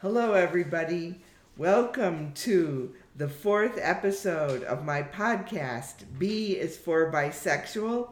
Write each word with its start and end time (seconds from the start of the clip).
Hello, 0.00 0.34
everybody. 0.34 1.20
Welcome 1.56 2.30
to 2.34 2.94
the 3.16 3.28
fourth 3.28 3.76
episode 3.82 4.62
of 4.62 4.84
my 4.84 5.02
podcast, 5.02 6.04
B 6.20 6.52
is 6.52 6.76
for 6.76 7.10
Bisexual. 7.10 8.08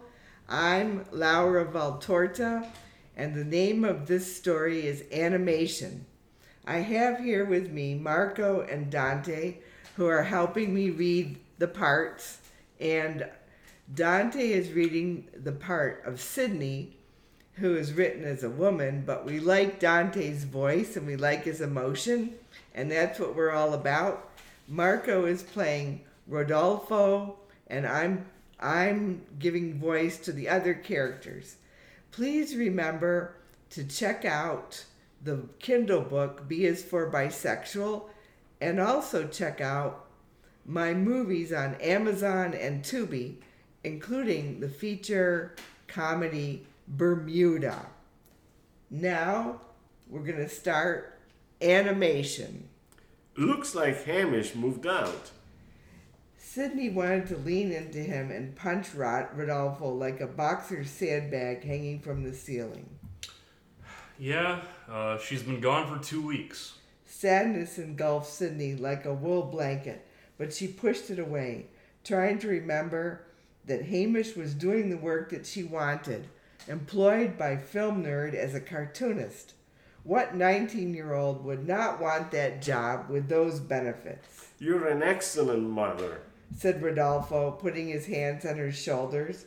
I'm 0.48 1.04
Laura 1.12 1.64
Valtorta, 1.64 2.66
and 3.16 3.36
the 3.36 3.44
name 3.44 3.84
of 3.84 4.08
this 4.08 4.36
story 4.36 4.84
is 4.84 5.04
Animation. 5.12 6.06
I 6.66 6.78
have 6.78 7.20
here 7.20 7.44
with 7.44 7.70
me 7.70 7.94
Marco 7.94 8.62
and 8.62 8.90
Dante, 8.90 9.58
who 9.94 10.06
are 10.06 10.24
helping 10.24 10.74
me 10.74 10.90
read 10.90 11.38
the 11.58 11.68
parts, 11.68 12.38
and 12.80 13.28
Dante 13.94 14.50
is 14.50 14.72
reading 14.72 15.28
the 15.40 15.52
part 15.52 16.02
of 16.04 16.20
Sidney, 16.20 16.95
who 17.56 17.74
is 17.74 17.94
written 17.94 18.24
as 18.24 18.42
a 18.42 18.50
woman, 18.50 19.02
but 19.06 19.24
we 19.24 19.40
like 19.40 19.80
Dante's 19.80 20.44
voice 20.44 20.96
and 20.96 21.06
we 21.06 21.16
like 21.16 21.44
his 21.44 21.60
emotion, 21.60 22.34
and 22.74 22.90
that's 22.90 23.18
what 23.18 23.34
we're 23.34 23.52
all 23.52 23.72
about. 23.72 24.30
Marco 24.68 25.24
is 25.24 25.42
playing 25.42 26.02
Rodolfo, 26.26 27.36
and 27.68 27.86
I'm 27.86 28.26
I'm 28.58 29.22
giving 29.38 29.78
voice 29.78 30.18
to 30.20 30.32
the 30.32 30.48
other 30.48 30.74
characters. 30.74 31.56
Please 32.10 32.56
remember 32.56 33.34
to 33.70 33.84
check 33.84 34.24
out 34.24 34.84
the 35.22 35.42
Kindle 35.58 36.00
book 36.02 36.48
B 36.48 36.64
is 36.64 36.84
for 36.84 37.10
Bisexual, 37.10 38.04
and 38.60 38.80
also 38.80 39.26
check 39.26 39.60
out 39.60 40.06
my 40.66 40.92
movies 40.92 41.52
on 41.52 41.74
Amazon 41.76 42.54
and 42.54 42.82
Tubi, 42.82 43.36
including 43.84 44.60
the 44.60 44.68
feature 44.68 45.54
comedy 45.86 46.66
Bermuda. 46.88 47.86
Now 48.90 49.60
we're 50.08 50.22
going 50.22 50.38
to 50.38 50.48
start 50.48 51.18
animation. 51.60 52.68
Looks 53.36 53.74
like 53.74 54.04
Hamish 54.04 54.54
moved 54.54 54.86
out. 54.86 55.30
Sidney 56.38 56.88
wanted 56.88 57.26
to 57.26 57.36
lean 57.36 57.70
into 57.70 57.98
him 57.98 58.30
and 58.30 58.56
punch 58.56 58.94
Rod- 58.94 59.28
Rodolfo 59.34 59.92
like 59.92 60.20
a 60.20 60.26
boxer's 60.26 60.88
sandbag 60.88 61.62
hanging 61.64 62.00
from 62.00 62.22
the 62.22 62.32
ceiling. 62.32 62.88
Yeah, 64.18 64.62
uh, 64.90 65.18
she's 65.18 65.42
been 65.42 65.60
gone 65.60 65.86
for 65.86 66.02
two 66.02 66.24
weeks. 66.24 66.78
Sadness 67.04 67.78
engulfed 67.78 68.32
Sidney 68.32 68.74
like 68.74 69.04
a 69.04 69.12
wool 69.12 69.42
blanket, 69.42 70.06
but 70.38 70.52
she 70.52 70.66
pushed 70.66 71.10
it 71.10 71.18
away, 71.18 71.66
trying 72.04 72.38
to 72.38 72.48
remember 72.48 73.26
that 73.66 73.82
Hamish 73.82 74.34
was 74.34 74.54
doing 74.54 74.88
the 74.88 74.96
work 74.96 75.30
that 75.30 75.44
she 75.44 75.62
wanted, 75.62 76.26
employed 76.68 77.38
by 77.38 77.56
Film 77.56 78.02
Nerd 78.04 78.34
as 78.34 78.54
a 78.54 78.60
cartoonist. 78.60 79.54
What 80.02 80.34
19 80.34 80.94
year 80.94 81.14
old 81.14 81.44
would 81.44 81.66
not 81.66 82.00
want 82.00 82.30
that 82.30 82.62
job 82.62 83.08
with 83.08 83.28
those 83.28 83.60
benefits? 83.60 84.48
You're 84.58 84.88
an 84.88 85.02
excellent 85.02 85.68
mother. 85.68 86.20
said 86.56 86.82
Rodolfo, 86.82 87.50
putting 87.52 87.88
his 87.88 88.06
hands 88.06 88.44
on 88.44 88.56
her 88.56 88.72
shoulders. 88.72 89.46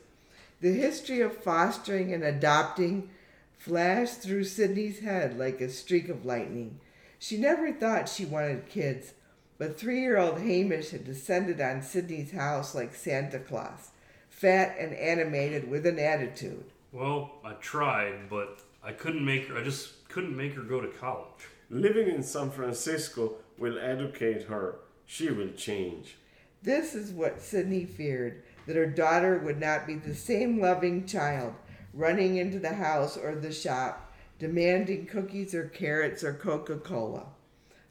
The 0.61 0.73
history 0.73 1.21
of 1.21 1.37
fostering 1.37 2.13
and 2.13 2.23
adopting 2.23 3.09
flashed 3.57 4.21
through 4.21 4.43
Sidney's 4.43 4.99
head 4.99 5.37
like 5.37 5.61
a 5.61 5.69
streak 5.69 6.09
of 6.09 6.25
lightning. 6.25 6.79
She 7.17 7.37
never 7.37 7.71
thought 7.71 8.09
she 8.09 8.25
wanted 8.25 8.69
kids, 8.69 9.13
but 9.57 9.79
three 9.79 10.01
year 10.01 10.17
old 10.17 10.39
Hamish 10.39 10.91
had 10.91 11.05
descended 11.05 11.59
on 11.59 11.81
Sidney's 11.81 12.31
house 12.31 12.75
like 12.75 12.95
Santa 12.95 13.39
Claus, 13.39 13.91
fat 14.29 14.75
and 14.79 14.93
animated 14.93 15.69
with 15.69 15.85
an 15.85 15.99
attitude. 15.99 16.65
Well, 16.91 17.35
I 17.43 17.53
tried, 17.53 18.29
but 18.29 18.61
I 18.83 18.93
couldn't 18.93 19.23
make 19.23 19.47
her. 19.47 19.57
I 19.57 19.63
just 19.63 20.09
couldn't 20.09 20.35
make 20.35 20.55
her 20.55 20.63
go 20.63 20.81
to 20.81 20.87
college. 20.87 21.27
Living 21.69 22.07
in 22.07 22.23
San 22.23 22.49
Francisco 22.49 23.35
will 23.59 23.77
educate 23.77 24.43
her. 24.43 24.79
She 25.05 25.29
will 25.29 25.51
change. 25.51 26.17
This 26.63 26.95
is 26.95 27.11
what 27.11 27.41
Sidney 27.41 27.85
feared 27.85 28.41
that 28.65 28.75
her 28.75 28.87
daughter 28.87 29.37
would 29.37 29.59
not 29.59 29.85
be 29.85 29.95
the 29.95 30.15
same 30.15 30.59
loving 30.59 31.05
child, 31.05 31.53
running 31.93 32.37
into 32.37 32.59
the 32.59 32.73
house 32.73 33.17
or 33.17 33.35
the 33.35 33.53
shop, 33.53 34.11
demanding 34.39 35.05
cookies 35.05 35.53
or 35.53 35.65
carrots 35.67 36.23
or 36.23 36.33
Coca 36.33 36.77
Cola, 36.77 37.27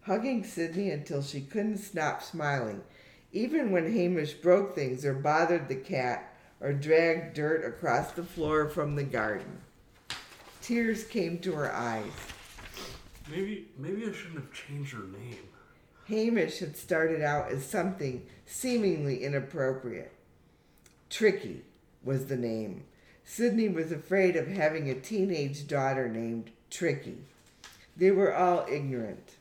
hugging 0.03 0.43
Sidney 0.43 0.91
until 0.91 1.23
she 1.23 1.41
couldn't 1.41 1.79
stop 1.79 2.23
smiling, 2.23 2.83
even 3.33 3.71
when 3.71 3.93
Hamish 3.93 4.35
broke 4.35 4.75
things 4.75 5.05
or 5.05 5.15
bothered 5.15 5.69
the 5.69 5.77
cat 5.77 6.35
or 6.61 6.73
dragged 6.73 7.35
dirt 7.35 7.65
across 7.65 8.13
the 8.13 8.23
floor 8.23 8.69
from 8.69 8.97
the 8.97 9.05
garden. 9.05 9.59
Tears 10.61 11.05
came 11.05 11.39
to 11.39 11.53
her 11.53 11.73
eyes. 11.73 12.13
Maybe, 13.31 13.69
maybe 13.79 14.07
I 14.07 14.13
shouldn't 14.13 14.37
have 14.37 14.53
changed 14.53 14.93
her 14.93 15.05
name. 15.05 15.49
Hamish 16.07 16.61
had 16.61 16.77
started 16.77 17.23
out 17.23 17.51
as 17.51 17.65
something 17.65 18.27
seemingly 18.47 19.23
inappropriate. 19.25 20.13
Tricky 21.11 21.63
was 22.03 22.27
the 22.27 22.37
name. 22.37 22.85
Sidney 23.25 23.69
was 23.69 23.93
afraid 23.93 24.37
of 24.37 24.49
having 24.49 24.89
a 24.89 24.95
teenage 24.95 25.67
daughter 25.67 26.09
named 26.09 26.51
Tricky. 26.71 27.19
They 27.97 28.11
were 28.11 28.35
all 28.35 28.67
ignorant. 28.71 29.37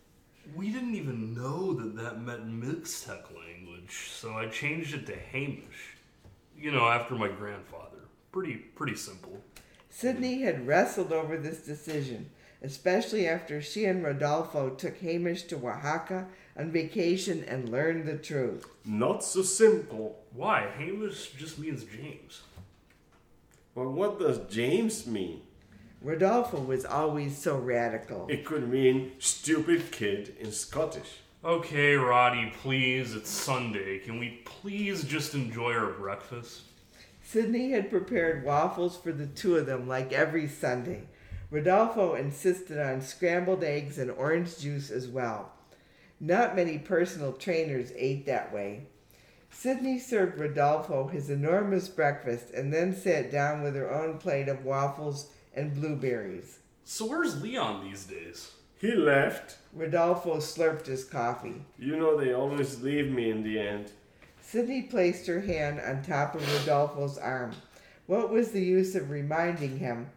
We 0.55 0.71
didn't 0.71 0.95
even 0.95 1.33
know 1.33 1.73
that 1.73 1.95
that 1.95 2.21
meant 2.21 2.47
Mixtec 2.47 3.23
language, 3.35 4.09
so 4.11 4.33
I 4.33 4.47
changed 4.47 4.93
it 4.93 5.05
to 5.07 5.15
Hamish. 5.15 5.96
You 6.57 6.71
know, 6.71 6.87
after 6.87 7.13
my 7.15 7.27
grandfather. 7.27 7.97
Pretty, 8.31 8.55
pretty 8.55 8.95
simple. 8.95 9.41
Sidney 9.89 10.41
had 10.41 10.67
wrestled 10.67 11.11
over 11.11 11.37
this 11.37 11.59
decision, 11.59 12.29
especially 12.61 13.27
after 13.27 13.61
she 13.61 13.85
and 13.85 14.03
Rodolfo 14.03 14.71
took 14.71 14.97
Hamish 14.97 15.43
to 15.43 15.55
Oaxaca 15.55 16.27
on 16.57 16.71
vacation 16.71 17.43
and 17.47 17.69
learned 17.69 18.05
the 18.05 18.17
truth. 18.17 18.65
Not 18.85 19.23
so 19.23 19.43
simple. 19.43 20.19
Why? 20.33 20.67
Hamish 20.77 21.31
just 21.33 21.59
means 21.59 21.83
James. 21.83 22.41
But 23.75 23.91
what 23.91 24.19
does 24.19 24.39
James 24.49 25.05
mean? 25.05 25.41
Rodolfo 26.01 26.59
was 26.59 26.85
always 26.85 27.37
so 27.37 27.57
radical. 27.57 28.27
It 28.29 28.45
could 28.45 28.69
mean 28.69 29.13
stupid 29.19 29.91
kid 29.91 30.35
in 30.39 30.51
Scottish. 30.51 31.21
Okay, 31.47 31.95
Roddy, 31.95 32.51
please. 32.61 33.15
It's 33.15 33.29
Sunday. 33.29 33.99
Can 33.99 34.19
we 34.19 34.41
please 34.43 35.05
just 35.05 35.33
enjoy 35.33 35.71
our 35.75 35.91
breakfast? 35.93 36.63
Sidney 37.23 37.71
had 37.71 37.89
prepared 37.89 38.43
waffles 38.43 38.97
for 38.97 39.13
the 39.13 39.27
two 39.27 39.55
of 39.55 39.65
them 39.65 39.87
like 39.87 40.11
every 40.11 40.49
Sunday. 40.49 41.03
Rodolfo 41.49 42.15
insisted 42.15 42.77
on 42.77 42.99
scrambled 42.99 43.63
eggs 43.63 43.97
and 43.97 44.11
orange 44.11 44.57
juice 44.57 44.91
as 44.91 45.07
well. 45.07 45.53
Not 46.19 46.57
many 46.57 46.77
personal 46.79 47.31
trainers 47.31 47.93
ate 47.95 48.25
that 48.25 48.51
way. 48.51 48.87
Sidney 49.49 49.99
served 49.99 50.37
Rodolfo 50.41 51.07
his 51.07 51.29
enormous 51.29 51.87
breakfast 51.87 52.49
and 52.53 52.73
then 52.73 52.93
sat 52.93 53.31
down 53.31 53.63
with 53.63 53.73
her 53.73 53.89
own 53.89 54.17
plate 54.17 54.49
of 54.49 54.65
waffles 54.65 55.29
and 55.55 55.73
blueberries. 55.73 56.59
So 56.83 57.05
where's 57.05 57.41
Leon 57.41 57.85
these 57.85 58.03
days? 58.03 58.51
He 58.79 58.91
left. 58.91 59.57
Rodolfo 59.73 60.37
slurped 60.37 60.85
his 60.85 61.03
coffee. 61.03 61.61
You 61.79 61.97
know 61.97 62.15
they 62.15 62.33
always 62.33 62.81
leave 62.81 63.11
me 63.11 63.31
in 63.31 63.43
the 63.43 63.59
end. 63.59 63.91
Sidney 64.41 64.83
placed 64.83 65.27
her 65.27 65.41
hand 65.41 65.79
on 65.79 66.03
top 66.03 66.35
of 66.35 66.53
Rodolfo's 66.53 67.17
arm. 67.17 67.53
What 68.05 68.29
was 68.29 68.51
the 68.51 68.63
use 68.63 68.95
of 68.95 69.09
reminding 69.09 69.79
him 69.79 70.09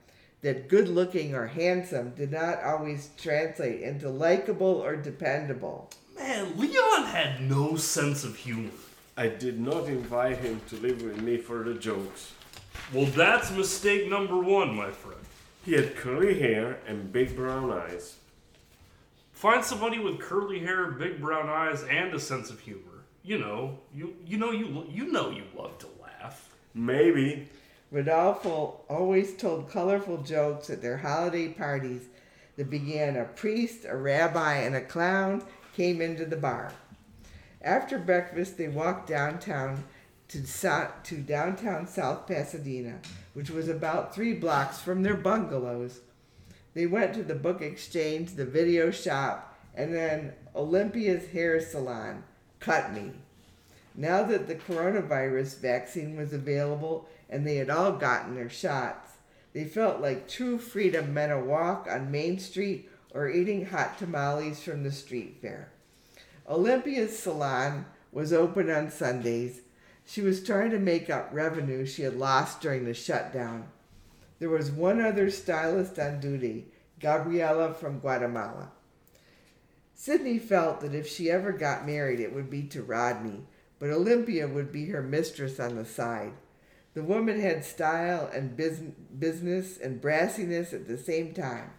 that 0.43 0.69
good 0.69 0.89
looking 0.89 1.35
or 1.35 1.47
handsome 1.47 2.11
did 2.11 2.31
not 2.31 2.63
always 2.63 3.11
translate 3.17 3.83
into 3.83 4.09
likable 4.09 4.83
or 4.85 4.95
dependable? 4.95 5.91
Man, 6.17 6.57
Leon 6.59 7.05
had 7.07 7.41
no 7.41 7.77
sense 7.77 8.25
of 8.25 8.37
humor. 8.37 8.71
I 9.17 9.29
did 9.29 9.59
not 9.59 9.87
invite 9.87 10.39
him 10.39 10.61
to 10.69 10.77
live 10.77 11.03
with 11.03 11.21
me 11.21 11.39
for 11.39 11.65
the 11.65 11.75
jokes. 11.75 12.33
Well, 12.93 13.07
that's 13.07 13.51
mistake 13.51 14.09
number 14.09 14.39
one, 14.39 14.75
my 14.77 14.91
friend. 14.91 15.21
He 15.65 15.73
had 15.73 15.97
curly 15.97 16.39
hair 16.39 16.79
and 16.87 17.13
big 17.13 17.37
brown 17.37 17.73
eyes. 17.73 18.17
Find 19.41 19.65
somebody 19.65 19.99
with 19.99 20.21
curly 20.21 20.59
hair, 20.59 20.91
big 20.91 21.19
brown 21.19 21.49
eyes, 21.49 21.83
and 21.85 22.13
a 22.13 22.21
sense 22.21 22.51
of 22.51 22.61
humor. 22.61 23.07
You 23.23 23.39
know, 23.39 23.79
you 23.91 24.15
you 24.27 24.37
know 24.37 24.51
you 24.51 24.85
you 24.87 25.11
know 25.11 25.31
you 25.31 25.45
love 25.57 25.79
to 25.79 25.87
laugh. 26.03 26.51
Maybe. 26.75 27.49
Rodolfo 27.91 28.83
always 28.91 29.35
told 29.35 29.71
colorful 29.71 30.19
jokes 30.19 30.69
at 30.69 30.83
their 30.83 30.99
holiday 30.99 31.49
parties 31.49 32.03
that 32.59 32.69
began 32.69 33.17
a 33.17 33.25
priest, 33.25 33.87
a 33.89 33.97
rabbi, 33.97 34.57
and 34.57 34.75
a 34.77 34.83
clown 34.83 35.43
came 35.75 36.03
into 36.03 36.27
the 36.27 36.37
bar. 36.37 36.75
After 37.63 37.99
breakfast, 37.99 38.59
they 38.59 38.69
walked 38.69 39.09
downtown 39.09 39.85
to, 40.29 40.47
so- 40.47 40.91
to 41.05 41.17
downtown 41.17 41.87
South 41.87 42.27
Pasadena, 42.27 42.99
which 43.33 43.49
was 43.49 43.71
about 43.71 44.15
three 44.15 44.35
blocks 44.35 44.81
from 44.81 45.03
their 45.03 45.17
bungalows. 45.17 46.01
They 46.75 46.87
went 46.87 47.15
to 47.15 47.23
the 47.23 47.35
book 47.35 47.63
exchange, 47.63 48.35
the 48.35 48.45
video 48.45 48.91
shop, 48.91 49.59
and 49.75 49.95
then 49.95 50.33
Olympia's 50.55 51.29
hair 51.29 51.61
salon, 51.61 52.25
Cut 52.61 52.93
Me. 52.93 53.13
Now 53.95 54.23
that 54.23 54.47
the 54.47 54.55
coronavirus 54.55 55.59
vaccine 55.61 56.17
was 56.17 56.33
available 56.33 57.09
and 57.29 57.47
they 57.47 57.57
had 57.57 57.71
all 57.71 57.93
gotten 57.93 58.35
their 58.35 58.51
shots, 58.51 59.17
they 59.53 59.65
felt 59.65 60.01
like 60.01 60.29
true 60.29 60.59
freedom 60.59 61.13
meant 61.13 61.33
a 61.33 61.39
walk 61.39 61.89
on 61.91 62.11
Main 62.11 62.39
Street 62.39 62.89
or 63.13 63.29
eating 63.29 63.67
hot 63.67 63.99
tamales 63.99 64.63
from 64.63 64.85
the 64.85 64.93
street 64.93 65.39
fair. 65.43 65.73
Olympia's 66.49 67.19
salon 67.19 67.87
was 68.13 68.33
open 68.33 68.71
on 68.71 68.91
Sundays. 68.91 69.61
She 70.07 70.21
was 70.21 70.43
trying 70.43 70.71
to 70.71 70.79
make 70.79 71.11
up 71.11 71.29
revenue 71.33 71.85
she 71.87 72.03
had 72.03 72.17
lost 72.17 72.61
during 72.61 72.85
the 72.85 72.95
shutdown. 72.95 73.69
There 74.41 74.49
was 74.49 74.71
one 74.71 75.01
other 75.01 75.31
stylist 75.31 75.99
on 75.99 76.19
duty, 76.19 76.73
Gabriela 76.99 77.73
from 77.75 78.01
Guatemala. 78.01 78.73
Sidney 79.95 80.39
felt 80.39 80.81
that 80.81 80.95
if 80.95 81.07
she 81.07 81.31
ever 81.31 81.53
got 81.53 81.87
married, 81.87 82.21
it 82.21 82.35
would 82.35 82.51
be 82.51 82.63
to 82.65 82.83
Rodney, 82.83 83.43
but 83.79 83.91
Olympia 83.91 84.49
would 84.49 84.73
be 84.73 84.87
her 84.87 85.03
mistress 85.03 85.61
on 85.61 85.77
the 85.77 85.85
side. 85.85 86.33
The 86.95 87.03
woman 87.03 87.39
had 87.39 87.65
style 87.65 88.31
and 88.35 88.57
business 88.57 89.79
and 89.79 90.01
brassiness 90.01 90.73
at 90.73 90.89
the 90.89 90.99
same 90.99 91.35
time. 91.35 91.71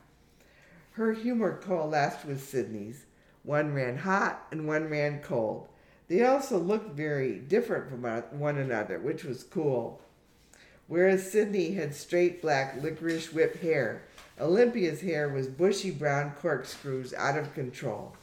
Her 0.92 1.14
humor 1.14 1.60
coalesced 1.62 2.26
with 2.26 2.48
Sidney's. 2.48 3.06
One 3.44 3.74
ran 3.74 3.98
hot 3.98 4.48
and 4.52 4.68
one 4.68 4.88
ran 4.88 5.22
cold. 5.22 5.68
They 6.08 6.24
also 6.24 6.60
looked 6.60 6.96
very 6.96 7.40
different 7.40 7.90
from 7.90 8.04
one 8.40 8.58
another, 8.58 9.00
which 9.00 9.24
was 9.24 9.44
cool. 9.44 10.02
Whereas 10.92 11.32
Sidney 11.32 11.76
had 11.76 11.96
straight 11.96 12.42
black 12.42 12.76
licorice 12.84 13.32
whip 13.32 13.62
hair, 13.62 14.02
Olympia's 14.38 15.00
hair 15.00 15.30
was 15.30 15.48
bushy 15.48 15.90
brown 15.90 16.34
corkscrews 16.42 17.14
out 17.14 17.38
of 17.38 17.54
control. 17.54 18.14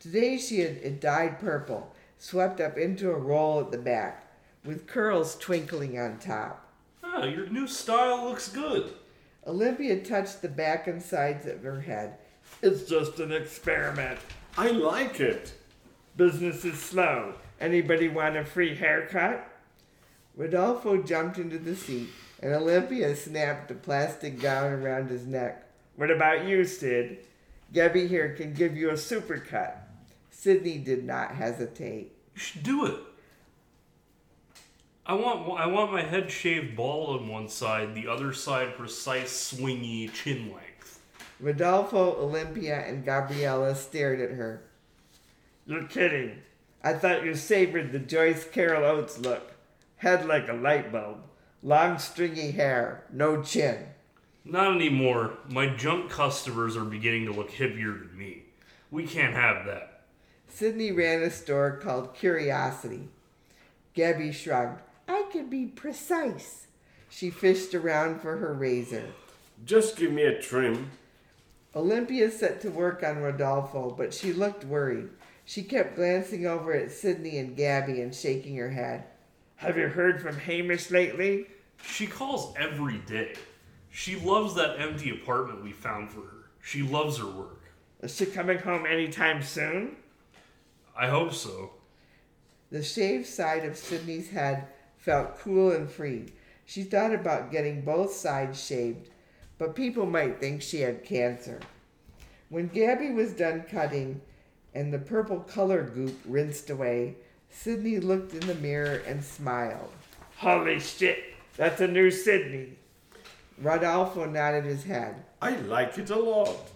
Today 0.00 0.38
she 0.38 0.60
had 0.60 0.78
it 0.78 0.98
dyed 0.98 1.38
purple, 1.38 1.94
swept 2.16 2.58
up 2.58 2.78
into 2.78 3.10
a 3.10 3.18
roll 3.18 3.60
at 3.60 3.70
the 3.70 3.76
back, 3.76 4.32
with 4.64 4.86
curls 4.86 5.36
twinkling 5.36 5.98
on 5.98 6.16
top. 6.16 6.72
Ah, 7.04 7.24
your 7.24 7.50
new 7.50 7.66
style 7.66 8.24
looks 8.24 8.48
good. 8.48 8.94
Olympia 9.46 10.02
touched 10.02 10.40
the 10.40 10.48
back 10.48 10.86
and 10.86 11.02
sides 11.02 11.44
of 11.44 11.62
her 11.64 11.82
head. 11.82 12.16
It's 12.62 12.88
just 12.88 13.20
an 13.20 13.30
experiment. 13.30 14.18
I 14.56 14.70
like 14.70 15.20
it. 15.20 15.52
Business 16.16 16.64
is 16.64 16.78
slow. 16.78 17.34
Anybody 17.60 18.08
want 18.08 18.38
a 18.38 18.44
free 18.46 18.74
haircut? 18.74 19.46
Rodolfo 20.36 21.02
jumped 21.02 21.38
into 21.38 21.58
the 21.58 21.74
seat, 21.74 22.08
and 22.42 22.52
Olympia 22.52 23.16
snapped 23.16 23.68
the 23.68 23.74
plastic 23.74 24.40
gown 24.40 24.72
around 24.72 25.08
his 25.08 25.26
neck. 25.26 25.66
What 25.96 26.10
about 26.10 26.46
you, 26.46 26.64
Sid? 26.64 27.18
Gabby 27.72 28.06
here 28.06 28.34
can 28.34 28.52
give 28.52 28.76
you 28.76 28.90
a 28.90 28.94
supercut. 28.94 29.78
Sidney 30.30 30.78
did 30.78 31.04
not 31.04 31.32
hesitate. 31.32 32.12
You 32.34 32.40
should 32.40 32.62
do 32.62 32.84
it. 32.84 33.00
I 35.06 35.14
want 35.14 35.58
I 35.58 35.66
want 35.66 35.92
my 35.92 36.02
head 36.02 36.30
shaved 36.30 36.76
bald 36.76 37.20
on 37.20 37.28
one 37.28 37.48
side, 37.48 37.94
the 37.94 38.08
other 38.08 38.32
side 38.32 38.76
precise, 38.76 39.52
swingy 39.54 40.12
chin 40.12 40.52
length. 40.52 41.00
Rodolfo, 41.40 42.16
Olympia, 42.20 42.84
and 42.86 43.04
Gabriela 43.04 43.74
stared 43.74 44.20
at 44.20 44.32
her. 44.32 44.62
You're 45.64 45.84
kidding. 45.84 46.42
I 46.82 46.94
thought 46.94 47.24
you 47.24 47.34
savored 47.34 47.92
the 47.92 47.98
Joyce 47.98 48.44
Carol 48.44 48.84
Oates 48.84 49.18
look. 49.18 49.55
Head 49.96 50.26
like 50.26 50.48
a 50.48 50.54
light 50.54 50.92
bulb. 50.92 51.22
Long 51.62 51.98
stringy 51.98 52.50
hair. 52.50 53.04
No 53.12 53.42
chin. 53.42 53.86
Not 54.44 54.74
anymore. 54.74 55.38
My 55.48 55.66
junk 55.66 56.10
customers 56.10 56.76
are 56.76 56.84
beginning 56.84 57.24
to 57.26 57.32
look 57.32 57.50
hippier 57.50 57.98
than 57.98 58.16
me. 58.16 58.44
We 58.90 59.06
can't 59.06 59.34
have 59.34 59.66
that. 59.66 60.04
Sidney 60.48 60.92
ran 60.92 61.22
a 61.22 61.30
store 61.30 61.78
called 61.82 62.14
Curiosity. 62.14 63.08
Gabby 63.94 64.32
shrugged. 64.32 64.82
I 65.08 65.24
can 65.32 65.48
be 65.48 65.66
precise. 65.66 66.66
She 67.08 67.30
fished 67.30 67.74
around 67.74 68.20
for 68.20 68.36
her 68.36 68.52
razor. 68.52 69.06
Just 69.64 69.96
give 69.96 70.12
me 70.12 70.22
a 70.22 70.40
trim. 70.40 70.90
Olympia 71.74 72.30
set 72.30 72.60
to 72.60 72.70
work 72.70 73.02
on 73.02 73.18
Rodolfo, 73.18 73.90
but 73.90 74.14
she 74.14 74.32
looked 74.32 74.64
worried. 74.64 75.08
She 75.44 75.62
kept 75.62 75.96
glancing 75.96 76.46
over 76.46 76.72
at 76.72 76.90
Sidney 76.90 77.38
and 77.38 77.56
Gabby 77.56 78.00
and 78.00 78.14
shaking 78.14 78.56
her 78.56 78.70
head. 78.70 79.04
Have 79.56 79.78
you 79.78 79.88
heard 79.88 80.20
from 80.20 80.36
Hamish 80.36 80.90
lately? 80.90 81.46
She 81.82 82.06
calls 82.06 82.54
every 82.56 82.98
day. 82.98 83.34
She 83.90 84.16
loves 84.16 84.54
that 84.54 84.78
empty 84.78 85.10
apartment 85.10 85.64
we 85.64 85.72
found 85.72 86.10
for 86.10 86.20
her. 86.20 86.50
She 86.62 86.82
loves 86.82 87.18
her 87.18 87.26
work. 87.26 87.62
Is 88.02 88.14
she 88.14 88.26
coming 88.26 88.58
home 88.58 88.84
anytime 88.84 89.42
soon? 89.42 89.96
I 90.96 91.08
hope 91.08 91.32
so. 91.32 91.70
The 92.70 92.82
shaved 92.82 93.26
side 93.26 93.64
of 93.64 93.78
Sidney's 93.78 94.30
head 94.30 94.68
felt 94.98 95.38
cool 95.38 95.72
and 95.72 95.90
free. 95.90 96.26
She 96.66 96.82
thought 96.82 97.14
about 97.14 97.50
getting 97.50 97.80
both 97.80 98.12
sides 98.12 98.62
shaved, 98.62 99.08
but 99.56 99.74
people 99.74 100.04
might 100.04 100.38
think 100.38 100.60
she 100.60 100.80
had 100.80 101.04
cancer. 101.04 101.60
When 102.50 102.68
Gabby 102.68 103.10
was 103.10 103.32
done 103.32 103.64
cutting 103.70 104.20
and 104.74 104.92
the 104.92 104.98
purple 104.98 105.40
color 105.40 105.82
goop 105.82 106.18
rinsed 106.26 106.68
away, 106.68 107.16
Sidney 107.58 107.98
looked 107.98 108.34
in 108.34 108.46
the 108.46 108.54
mirror 108.56 109.02
and 109.06 109.24
smiled. 109.24 109.90
Holy 110.36 110.78
shit, 110.78 111.18
that's 111.56 111.80
a 111.80 111.88
new 111.88 112.10
Sidney. 112.10 112.74
Rodolfo 113.58 114.26
nodded 114.26 114.64
his 114.64 114.84
head. 114.84 115.24
I 115.40 115.56
like 115.56 115.96
it 115.98 116.10
a 116.10 116.16
lot. 116.16 116.70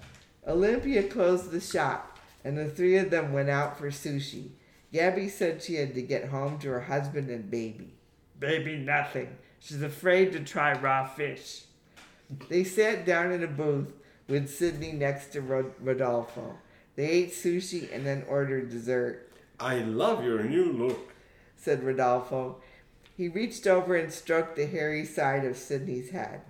Olympia 0.48 1.04
closed 1.04 1.50
the 1.50 1.60
shop, 1.60 2.18
and 2.44 2.56
the 2.56 2.66
three 2.66 2.96
of 2.96 3.10
them 3.10 3.32
went 3.32 3.50
out 3.50 3.78
for 3.78 3.90
sushi. 3.90 4.48
Gabby 4.92 5.28
said 5.28 5.62
she 5.62 5.74
had 5.76 5.94
to 5.94 6.02
get 6.02 6.30
home 6.30 6.58
to 6.58 6.68
her 6.70 6.80
husband 6.80 7.30
and 7.30 7.50
baby. 7.50 7.94
Baby, 8.38 8.76
nothing. 8.76 9.36
She's 9.60 9.82
afraid 9.82 10.32
to 10.32 10.40
try 10.40 10.72
raw 10.72 11.06
fish. 11.06 11.64
They 12.48 12.64
sat 12.64 13.04
down 13.04 13.30
in 13.32 13.44
a 13.44 13.48
booth 13.48 13.92
with 14.28 14.48
Sidney 14.48 14.92
next 14.92 15.28
to 15.32 15.42
Rod- 15.42 15.74
Rodolfo. 15.80 16.56
They 16.96 17.08
ate 17.08 17.32
sushi 17.32 17.94
and 17.94 18.04
then 18.04 18.24
ordered 18.28 18.70
dessert. 18.70 19.29
I 19.60 19.80
love 19.80 20.24
your 20.24 20.42
new 20.42 20.72
look, 20.72 21.12
said 21.54 21.84
Rodolfo. 21.84 22.62
He 23.14 23.28
reached 23.28 23.66
over 23.66 23.94
and 23.94 24.10
stroked 24.10 24.56
the 24.56 24.66
hairy 24.66 25.04
side 25.04 25.44
of 25.44 25.58
Sidney's 25.58 26.10
head. 26.10 26.40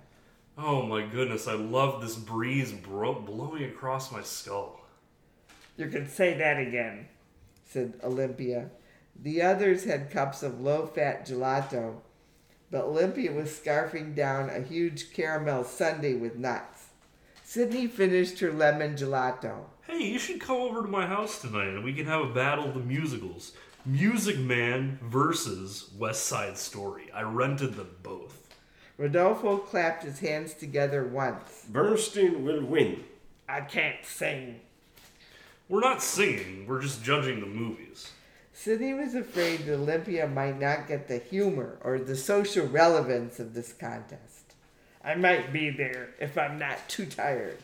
Oh 0.57 0.83
my 0.83 1.05
goodness, 1.05 1.45
I 1.45 1.53
love 1.53 2.01
this 2.01 2.15
breeze 2.15 2.71
bro- 2.71 3.19
blowing 3.19 3.65
across 3.65 4.11
my 4.11 4.21
skull. 4.21 4.85
You 5.75 5.87
can 5.87 6.07
say 6.07 6.37
that 6.37 6.57
again, 6.57 7.07
said 7.65 7.99
Olympia. 8.01 8.69
The 9.21 9.41
others 9.41 9.83
had 9.83 10.09
cups 10.09 10.41
of 10.41 10.61
low 10.61 10.85
fat 10.85 11.27
gelato, 11.27 11.95
but 12.69 12.85
Olympia 12.85 13.33
was 13.33 13.49
scarfing 13.49 14.15
down 14.15 14.49
a 14.49 14.61
huge 14.61 15.11
caramel 15.11 15.65
sundae 15.65 16.13
with 16.13 16.37
nuts. 16.37 16.80
Sidney 17.53 17.85
finished 17.85 18.39
her 18.39 18.53
lemon 18.53 18.95
gelato. 18.95 19.65
Hey, 19.85 20.05
you 20.05 20.19
should 20.19 20.39
come 20.39 20.55
over 20.55 20.83
to 20.83 20.87
my 20.87 21.05
house 21.05 21.41
tonight 21.41 21.67
and 21.67 21.83
we 21.83 21.91
can 21.91 22.05
have 22.05 22.21
a 22.21 22.33
battle 22.33 22.63
of 22.63 22.75
the 22.75 22.79
musicals. 22.79 23.51
Music 23.85 24.39
Man 24.39 24.97
versus 25.03 25.89
West 25.97 26.27
Side 26.27 26.57
Story. 26.57 27.11
I 27.13 27.23
rented 27.23 27.73
them 27.73 27.89
both. 28.03 28.47
Rodolfo 28.97 29.57
clapped 29.57 30.03
his 30.03 30.19
hands 30.19 30.53
together 30.53 31.03
once. 31.03 31.65
Bernstein 31.67 32.45
will 32.45 32.63
win. 32.63 33.03
I 33.49 33.59
can't 33.59 34.05
sing. 34.05 34.61
We're 35.67 35.81
not 35.81 36.01
singing, 36.01 36.65
we're 36.67 36.81
just 36.81 37.03
judging 37.03 37.41
the 37.41 37.47
movies. 37.47 38.11
Sidney 38.53 38.93
was 38.93 39.13
afraid 39.13 39.65
that 39.65 39.73
Olympia 39.73 40.25
might 40.25 40.57
not 40.57 40.87
get 40.87 41.09
the 41.09 41.17
humor 41.17 41.79
or 41.83 41.99
the 41.99 42.15
social 42.15 42.65
relevance 42.65 43.41
of 43.41 43.53
this 43.53 43.73
contest. 43.73 44.30
I 45.03 45.15
might 45.15 45.51
be 45.51 45.69
there 45.69 46.09
if 46.19 46.37
I'm 46.37 46.59
not 46.59 46.87
too 46.87 47.05
tired. 47.05 47.57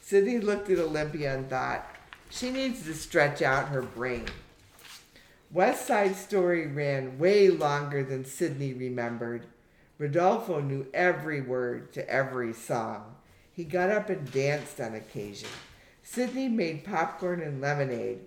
Sidney 0.00 0.38
looked 0.38 0.70
at 0.70 0.78
Olympia 0.78 1.34
and 1.34 1.50
thought, 1.50 1.84
she 2.30 2.50
needs 2.50 2.84
to 2.84 2.94
stretch 2.94 3.42
out 3.42 3.68
her 3.68 3.82
brain. 3.82 4.26
West 5.50 5.86
Side 5.86 6.16
Story 6.16 6.66
ran 6.66 7.18
way 7.18 7.48
longer 7.48 8.04
than 8.04 8.24
Sidney 8.24 8.72
remembered. 8.72 9.46
Rodolfo 9.98 10.60
knew 10.60 10.86
every 10.92 11.40
word 11.40 11.92
to 11.94 12.08
every 12.08 12.52
song. 12.52 13.16
He 13.52 13.64
got 13.64 13.90
up 13.90 14.10
and 14.10 14.30
danced 14.30 14.80
on 14.80 14.94
occasion. 14.94 15.48
Sidney 16.02 16.48
made 16.48 16.84
popcorn 16.84 17.40
and 17.40 17.60
lemonade. 17.60 18.20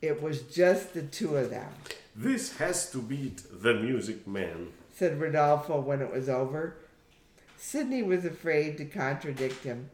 It 0.00 0.22
was 0.22 0.42
just 0.42 0.94
the 0.94 1.02
two 1.02 1.36
of 1.36 1.50
them. 1.50 1.70
This 2.16 2.56
has 2.56 2.90
to 2.92 2.98
beat 2.98 3.42
the 3.62 3.74
music 3.74 4.26
man, 4.26 4.68
said 4.94 5.20
Rodolfo 5.20 5.80
when 5.80 6.00
it 6.00 6.12
was 6.12 6.28
over. 6.28 6.76
Sidney 7.62 8.02
was 8.02 8.24
afraid 8.24 8.78
to 8.78 8.86
contradict 8.86 9.64
him. 9.64 9.90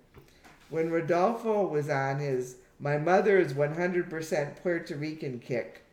When 0.70 0.88
Rodolfo 0.88 1.66
was 1.66 1.90
on 1.90 2.20
his 2.20 2.58
My 2.78 2.96
Mother 2.96 3.38
is 3.38 3.54
100% 3.54 4.62
Puerto 4.62 4.94
Rican 4.94 5.40
kick, 5.40 5.84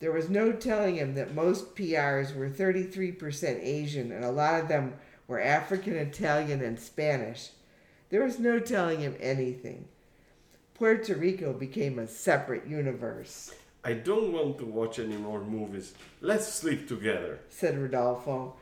there 0.00 0.10
was 0.10 0.28
no 0.28 0.50
telling 0.50 0.96
him 0.96 1.14
that 1.14 1.32
most 1.32 1.76
PRs 1.76 2.34
were 2.34 2.50
33% 2.50 3.62
Asian 3.62 4.10
and 4.10 4.24
a 4.24 4.32
lot 4.32 4.60
of 4.60 4.68
them 4.68 4.94
were 5.28 5.40
African, 5.40 5.94
Italian, 5.94 6.60
and 6.60 6.80
Spanish. 6.80 7.50
There 8.10 8.24
was 8.24 8.40
no 8.40 8.58
telling 8.58 8.98
him 8.98 9.16
anything. 9.20 9.86
Puerto 10.74 11.14
Rico 11.14 11.52
became 11.52 12.00
a 12.00 12.08
separate 12.08 12.66
universe. 12.66 13.54
I 13.84 13.92
don't 13.92 14.32
want 14.32 14.58
to 14.58 14.66
watch 14.66 14.98
any 14.98 15.16
more 15.16 15.44
movies. 15.44 15.94
Let's 16.20 16.52
sleep 16.52 16.88
together, 16.88 17.38
said 17.50 17.78
Rodolfo. 17.78 18.56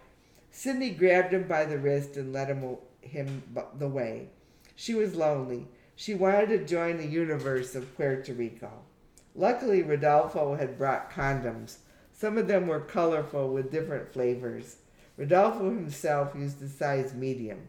Sidney 0.55 0.91
grabbed 0.91 1.33
him 1.33 1.49
by 1.49 1.65
the 1.65 1.79
wrist 1.79 2.17
and 2.17 2.33
led 2.33 2.49
him, 2.49 2.77
him 3.01 3.43
the 3.79 3.89
way. 3.89 4.29
She 4.77 4.95
was 4.95 5.17
lonely. 5.17 5.67
She 5.97 6.15
wanted 6.15 6.49
to 6.49 6.65
join 6.65 6.99
the 6.99 7.07
universe 7.07 7.75
of 7.75 7.97
Puerto 7.97 8.35
Rico. 8.35 8.71
Luckily, 9.35 9.83
Rodolfo 9.83 10.55
had 10.55 10.77
brought 10.77 11.11
condoms. 11.11 11.79
Some 12.13 12.37
of 12.37 12.49
them 12.49 12.67
were 12.67 12.81
colorful 12.81 13.49
with 13.49 13.73
different 13.73 14.13
flavors. 14.13 14.77
Rodolfo 15.17 15.71
himself 15.71 16.35
used 16.35 16.61
the 16.61 16.69
size 16.69 17.15
medium. 17.15 17.69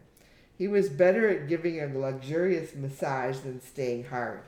He 0.56 0.68
was 0.68 0.88
better 0.88 1.28
at 1.28 1.48
giving 1.48 1.80
a 1.80 1.86
luxurious 1.86 2.74
massage 2.74 3.38
than 3.38 3.62
staying 3.62 4.04
hard. 4.04 4.42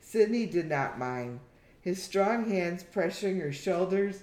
Sidney 0.00 0.46
did 0.46 0.68
not 0.68 0.98
mind. 0.98 1.40
His 1.80 2.02
strong 2.02 2.48
hands 2.48 2.84
pressuring 2.84 3.40
her 3.40 3.52
shoulders, 3.52 4.22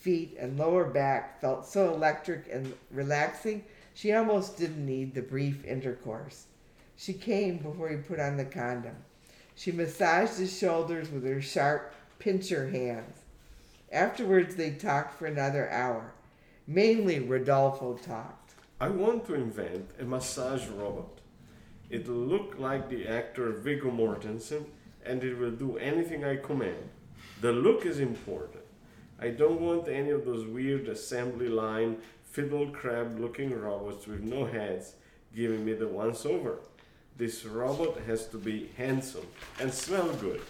feet, 0.00 0.36
and 0.38 0.58
lower 0.58 0.84
back 0.84 1.40
felt 1.40 1.66
so 1.66 1.92
electric 1.92 2.48
and 2.50 2.74
relaxing 2.90 3.64
she 3.94 4.12
almost 4.12 4.56
didn't 4.56 4.86
need 4.86 5.14
the 5.14 5.22
brief 5.22 5.64
intercourse. 5.64 6.46
She 6.96 7.12
came 7.12 7.58
before 7.58 7.88
he 7.90 7.96
put 7.96 8.20
on 8.20 8.36
the 8.36 8.44
condom. 8.44 8.96
She 9.54 9.72
massaged 9.72 10.38
his 10.38 10.56
shoulders 10.56 11.10
with 11.10 11.24
her 11.26 11.42
sharp 11.42 11.94
pincher 12.18 12.68
hands. 12.70 13.18
Afterwards, 13.92 14.56
they 14.56 14.70
talked 14.70 15.18
for 15.18 15.26
another 15.26 15.68
hour. 15.70 16.12
Mainly, 16.66 17.18
Rodolfo 17.18 17.94
talked. 17.94 18.54
I 18.80 18.88
want 18.88 19.26
to 19.26 19.34
invent 19.34 19.90
a 19.98 20.04
massage 20.04 20.66
robot. 20.68 21.20
It'll 21.90 22.14
look 22.14 22.54
like 22.58 22.88
the 22.88 23.06
actor 23.06 23.50
Viggo 23.52 23.90
Mortensen 23.90 24.64
and 25.04 25.22
it 25.24 25.36
will 25.36 25.50
do 25.50 25.76
anything 25.76 26.24
I 26.24 26.36
command. 26.36 26.88
The 27.40 27.52
look 27.52 27.84
is 27.84 27.98
important. 27.98 28.59
I 29.22 29.28
don't 29.28 29.60
want 29.60 29.86
any 29.86 30.10
of 30.10 30.24
those 30.24 30.46
weird 30.46 30.88
assembly 30.88 31.48
line, 31.48 31.98
fiddle 32.24 32.70
crab 32.70 33.20
looking 33.20 33.58
robots 33.58 34.06
with 34.06 34.22
no 34.22 34.46
heads 34.46 34.94
giving 35.36 35.62
me 35.62 35.74
the 35.74 35.88
once 35.88 36.24
over. 36.24 36.60
This 37.18 37.44
robot 37.44 37.98
has 38.06 38.26
to 38.28 38.38
be 38.38 38.70
handsome 38.78 39.26
and 39.60 39.74
smell 39.74 40.08
good. 40.14 40.40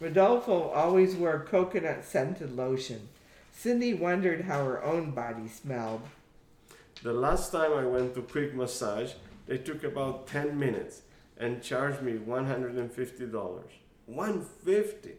Rodolfo 0.00 0.70
always 0.70 1.14
wore 1.14 1.46
coconut 1.46 2.04
scented 2.04 2.56
lotion. 2.56 3.08
Cindy 3.52 3.92
wondered 3.92 4.46
how 4.46 4.64
her 4.64 4.82
own 4.82 5.10
body 5.10 5.46
smelled. 5.46 6.00
The 7.02 7.12
last 7.12 7.52
time 7.52 7.74
I 7.74 7.84
went 7.84 8.14
to 8.14 8.22
quick 8.22 8.54
massage, 8.54 9.12
they 9.46 9.58
took 9.58 9.84
about 9.84 10.26
10 10.26 10.58
minutes 10.58 11.02
and 11.36 11.62
charged 11.62 12.00
me 12.00 12.14
$150. 12.14 13.62
150 14.06 15.10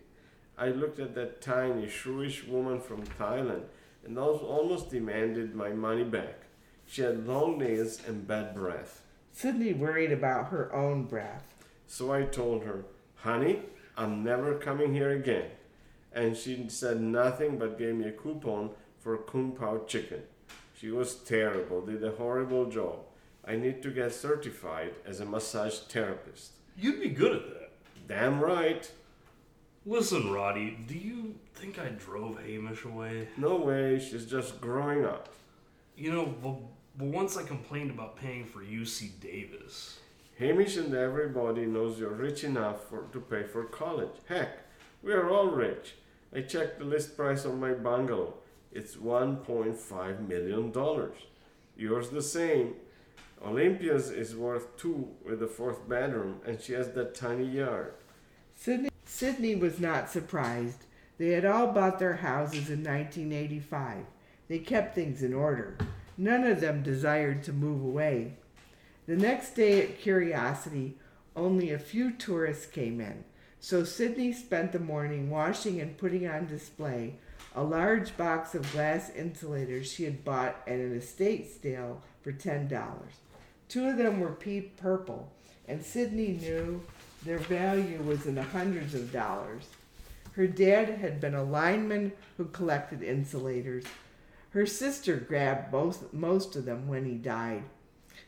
I 0.57 0.69
looked 0.69 0.99
at 0.99 1.15
that 1.15 1.41
tiny, 1.41 1.87
shrewish 1.87 2.47
woman 2.47 2.79
from 2.79 3.03
Thailand 3.03 3.63
and 4.05 4.17
almost 4.17 4.89
demanded 4.89 5.55
my 5.55 5.69
money 5.69 6.03
back. 6.03 6.43
She 6.85 7.01
had 7.01 7.27
long 7.27 7.57
nails 7.57 7.99
and 8.07 8.27
bad 8.27 8.53
breath. 8.55 9.01
Sydney 9.31 9.73
worried 9.73 10.11
about 10.11 10.49
her 10.49 10.73
own 10.73 11.05
breath. 11.05 11.43
So 11.87 12.13
I 12.13 12.23
told 12.23 12.63
her, 12.63 12.85
Honey, 13.15 13.61
I'm 13.97 14.23
never 14.23 14.55
coming 14.55 14.93
here 14.93 15.11
again. 15.11 15.49
And 16.13 16.37
she 16.37 16.69
said 16.69 17.01
nothing 17.01 17.57
but 17.57 17.77
gave 17.77 17.95
me 17.95 18.07
a 18.07 18.11
coupon 18.11 18.69
for 18.99 19.17
Kung 19.17 19.51
Pao 19.51 19.79
chicken. 19.85 20.21
She 20.79 20.89
was 20.89 21.15
terrible, 21.15 21.81
did 21.81 22.03
a 22.03 22.11
horrible 22.11 22.65
job. 22.65 22.99
I 23.45 23.55
need 23.55 23.81
to 23.83 23.91
get 23.91 24.13
certified 24.13 24.93
as 25.05 25.19
a 25.19 25.25
massage 25.25 25.79
therapist. 25.79 26.51
You'd 26.77 27.01
be 27.01 27.09
good 27.09 27.35
at 27.35 27.49
that. 27.49 27.71
Damn 28.07 28.39
right. 28.39 28.89
Listen, 29.87 30.31
Roddy, 30.31 30.79
do 30.87 30.97
you 30.97 31.35
think 31.53 31.77
I 31.77 31.89
drove 31.89 32.43
Hamish 32.43 32.85
away? 32.85 33.27
No 33.37 33.57
way, 33.57 33.99
she's 33.99 34.25
just 34.25 34.59
growing 34.59 35.05
up. 35.05 35.29
You 35.95 36.11
know, 36.11 36.25
but, 36.25 36.55
but 36.97 37.07
once 37.07 37.37
I 37.37 37.43
complained 37.43 37.91
about 37.91 38.17
paying 38.17 38.45
for 38.45 38.61
UC 38.61 39.19
Davis. 39.19 39.99
Hamish 40.39 40.75
and 40.77 40.93
everybody 40.95 41.67
knows 41.67 41.99
you're 41.99 42.09
rich 42.09 42.43
enough 42.43 42.89
for, 42.89 43.03
to 43.13 43.19
pay 43.19 43.43
for 43.43 43.65
college. 43.65 44.09
Heck, 44.27 44.57
we 45.03 45.13
are 45.13 45.29
all 45.29 45.49
rich. 45.49 45.93
I 46.35 46.41
checked 46.41 46.79
the 46.79 46.85
list 46.85 47.15
price 47.15 47.45
on 47.45 47.59
my 47.59 47.73
bungalow. 47.73 48.33
It's 48.71 48.95
$1.5 48.95 50.27
million. 50.27 51.11
Yours 51.77 52.09
the 52.09 52.23
same. 52.23 52.73
Olympia's 53.45 54.09
is 54.09 54.35
worth 54.35 54.75
two 54.77 55.09
with 55.23 55.43
a 55.43 55.47
fourth 55.47 55.87
bedroom, 55.87 56.41
and 56.43 56.59
she 56.59 56.73
has 56.73 56.89
that 56.93 57.13
tiny 57.13 57.45
yard. 57.45 57.93
Sidney, 58.55 58.89
Sidney 59.05 59.55
was 59.55 59.79
not 59.79 60.09
surprised. 60.09 60.83
They 61.17 61.29
had 61.29 61.45
all 61.45 61.67
bought 61.67 61.99
their 61.99 62.17
houses 62.17 62.69
in 62.69 62.83
1985. 62.83 64.05
They 64.47 64.59
kept 64.59 64.95
things 64.95 65.23
in 65.23 65.33
order. 65.33 65.77
None 66.17 66.43
of 66.43 66.61
them 66.61 66.83
desired 66.83 67.43
to 67.43 67.53
move 67.53 67.83
away. 67.83 68.33
The 69.05 69.15
next 69.15 69.55
day 69.55 69.81
at 69.81 69.99
Curiosity, 69.99 70.97
only 71.35 71.71
a 71.71 71.79
few 71.79 72.11
tourists 72.11 72.65
came 72.65 72.99
in, 72.99 73.23
so 73.59 73.83
Sidney 73.83 74.33
spent 74.33 74.71
the 74.71 74.79
morning 74.79 75.29
washing 75.29 75.79
and 75.79 75.97
putting 75.97 76.27
on 76.27 76.47
display 76.47 77.15
a 77.55 77.63
large 77.63 78.17
box 78.17 78.53
of 78.53 78.71
glass 78.73 79.09
insulators 79.09 79.91
she 79.91 80.03
had 80.03 80.25
bought 80.25 80.61
at 80.67 80.79
an 80.79 80.95
estate 80.95 81.47
sale 81.61 82.01
for 82.21 82.31
$10. 82.31 82.69
Two 83.69 83.89
of 83.89 83.97
them 83.97 84.19
were 84.19 84.31
peat 84.31 84.75
purple, 84.77 85.31
and 85.67 85.83
Sidney 85.83 86.37
knew 86.41 86.81
their 87.25 87.39
value 87.39 88.01
was 88.03 88.27
in 88.27 88.35
the 88.35 88.43
hundreds 88.43 88.93
of 88.93 89.11
dollars. 89.11 89.63
Her 90.33 90.47
dad 90.47 90.89
had 90.99 91.19
been 91.19 91.33
a 91.33 91.43
lineman 91.43 92.11
who 92.37 92.45
collected 92.45 93.01
insulators. 93.01 93.83
Her 94.51 94.65
sister 94.65 95.17
grabbed 95.17 95.71
most, 95.71 96.13
most 96.13 96.55
of 96.55 96.65
them 96.65 96.87
when 96.87 97.05
he 97.05 97.15
died. 97.15 97.63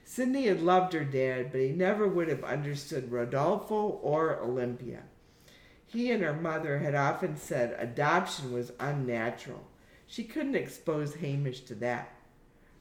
Sidney 0.03 0.47
had 0.47 0.61
loved 0.61 0.93
her 0.93 1.03
dad, 1.03 1.51
but 1.51 1.61
he 1.61 1.69
never 1.69 2.07
would 2.07 2.27
have 2.27 2.43
understood 2.43 3.11
Rodolfo 3.11 3.75
or 3.75 4.39
Olympia. 4.39 5.03
He 5.85 6.11
and 6.11 6.23
her 6.23 6.33
mother 6.33 6.79
had 6.79 6.95
often 6.95 7.37
said 7.37 7.75
adoption 7.77 8.51
was 8.51 8.71
unnatural. 8.79 9.63
She 10.07 10.23
couldn't 10.23 10.55
expose 10.55 11.15
Hamish 11.15 11.61
to 11.61 11.75
that. 11.75 12.13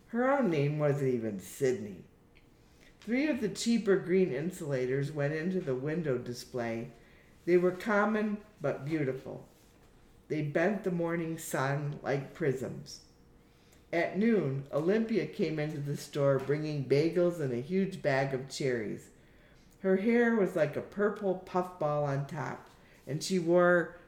Her 0.08 0.30
own 0.30 0.50
name 0.50 0.78
wasn't 0.78 1.14
even 1.14 1.40
Sidney. 1.40 2.04
Three 3.06 3.28
of 3.28 3.40
the 3.40 3.48
cheaper 3.48 3.94
green 3.94 4.32
insulators 4.32 5.12
went 5.12 5.32
into 5.32 5.60
the 5.60 5.76
window 5.76 6.18
display. 6.18 6.88
They 7.44 7.56
were 7.56 7.70
common 7.70 8.38
but 8.60 8.84
beautiful. 8.84 9.46
They 10.26 10.42
bent 10.42 10.82
the 10.82 10.90
morning 10.90 11.38
sun 11.38 12.00
like 12.02 12.34
prisms. 12.34 13.02
At 13.92 14.18
noon, 14.18 14.64
Olympia 14.72 15.24
came 15.26 15.60
into 15.60 15.78
the 15.78 15.96
store 15.96 16.40
bringing 16.40 16.84
bagels 16.84 17.40
and 17.40 17.52
a 17.52 17.60
huge 17.60 18.02
bag 18.02 18.34
of 18.34 18.48
cherries. 18.48 19.10
Her 19.82 19.98
hair 19.98 20.34
was 20.34 20.56
like 20.56 20.76
a 20.76 20.80
purple 20.80 21.36
puffball 21.46 22.02
on 22.02 22.26
top, 22.26 22.68
and 23.06 23.22
she 23.22 23.38
wore 23.38 23.98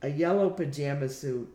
a 0.00 0.08
yellow 0.08 0.48
pajama 0.48 1.10
suit. 1.10 1.54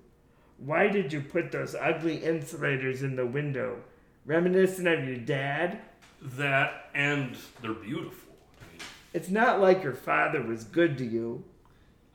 Why 0.60 0.90
did 0.90 1.12
you 1.12 1.22
put 1.22 1.52
those 1.52 1.74
ugly 1.74 2.24
insulators 2.24 3.02
in 3.02 3.16
the 3.16 3.26
window? 3.26 3.80
Reminiscent 4.28 4.88
of 4.88 5.08
your 5.08 5.18
dad? 5.18 5.80
That 6.24 6.90
and 6.94 7.36
they're 7.62 7.74
beautiful. 7.74 8.34
I 8.62 8.72
mean, 8.72 8.82
It's 9.14 9.30
not 9.30 9.60
like 9.60 9.84
your 9.84 9.94
father 9.94 10.42
was 10.42 10.64
good 10.64 10.98
to 11.00 11.06
you. 11.06 11.44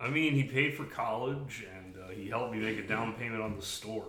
I 0.01 0.09
mean 0.09 0.33
he 0.35 0.45
paid 0.45 0.75
for 0.75 0.85
college 0.85 1.67
and 1.77 1.95
uh, 2.03 2.09
he 2.09 2.29
helped 2.29 2.53
me 2.53 2.59
make 2.59 2.79
a 2.79 2.87
down 2.87 3.13
payment 3.15 3.43
on 3.43 3.57
the 3.57 3.63
store. 3.63 4.07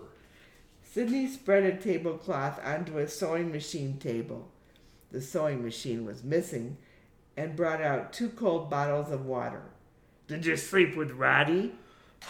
Sidney 0.82 1.28
spread 1.28 1.64
a 1.64 1.78
tablecloth 1.78 2.60
onto 2.66 2.98
a 2.98 3.08
sewing 3.08 3.52
machine 3.52 3.98
table. 3.98 4.50
The 5.12 5.22
sewing 5.22 5.64
machine 5.64 6.06
was 6.06 6.24
missing 6.24 6.78
and 7.36 7.56
brought 7.56 7.82
out 7.82 8.14
two 8.14 8.30
cold 8.30 8.70
bottles 8.70 9.12
of 9.12 9.26
water. 9.26 9.64
Did 10.28 10.46
you 10.46 10.56
sleep 10.56 10.96
with 10.96 11.12
Roddy? 11.12 11.74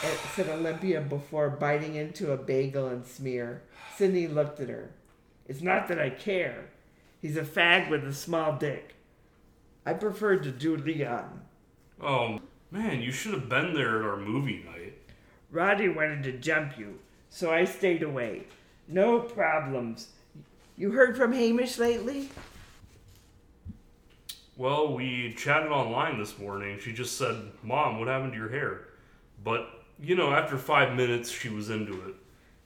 Uh, 0.03 0.07
said 0.35 0.49
Olympia 0.49 1.01
before 1.01 1.49
biting 1.49 1.95
into 1.95 2.31
a 2.31 2.37
bagel 2.37 2.87
and 2.87 3.05
smear. 3.05 3.63
Sidney 3.95 4.27
looked 4.27 4.59
at 4.59 4.69
her. 4.69 4.91
It's 5.47 5.61
not 5.61 5.87
that 5.87 5.99
I 5.99 6.09
care. 6.09 6.69
He's 7.21 7.37
a 7.37 7.43
fag 7.43 7.89
with 7.89 8.05
a 8.05 8.13
small 8.13 8.53
dick. 8.57 8.95
I 9.85 9.93
prefer 9.93 10.37
to 10.37 10.51
do 10.51 10.77
Leon. 10.77 11.41
Oh 12.01 12.39
man, 12.71 13.01
you 13.01 13.11
should 13.11 13.33
have 13.33 13.49
been 13.49 13.73
there 13.73 13.99
at 13.99 14.05
our 14.05 14.17
movie 14.17 14.63
night. 14.65 14.93
Roddy 15.51 15.89
wanted 15.89 16.23
to 16.23 16.31
jump 16.33 16.77
you, 16.77 16.99
so 17.29 17.51
I 17.51 17.65
stayed 17.65 18.03
away. 18.03 18.43
No 18.87 19.19
problems. 19.19 20.09
You 20.77 20.91
heard 20.91 21.17
from 21.17 21.33
Hamish 21.33 21.77
lately? 21.77 22.29
Well, 24.55 24.93
we 24.93 25.33
chatted 25.33 25.71
online 25.71 26.19
this 26.19 26.37
morning. 26.37 26.79
She 26.79 26.93
just 26.93 27.17
said, 27.17 27.51
"Mom, 27.63 27.99
what 27.99 28.07
happened 28.07 28.33
to 28.33 28.37
your 28.37 28.49
hair?" 28.49 28.87
But 29.43 29.67
you 29.99 30.15
know, 30.15 30.31
after 30.31 30.57
five 30.57 30.95
minutes, 30.95 31.29
she 31.29 31.49
was 31.49 31.69
into 31.69 31.93
it. 32.07 32.15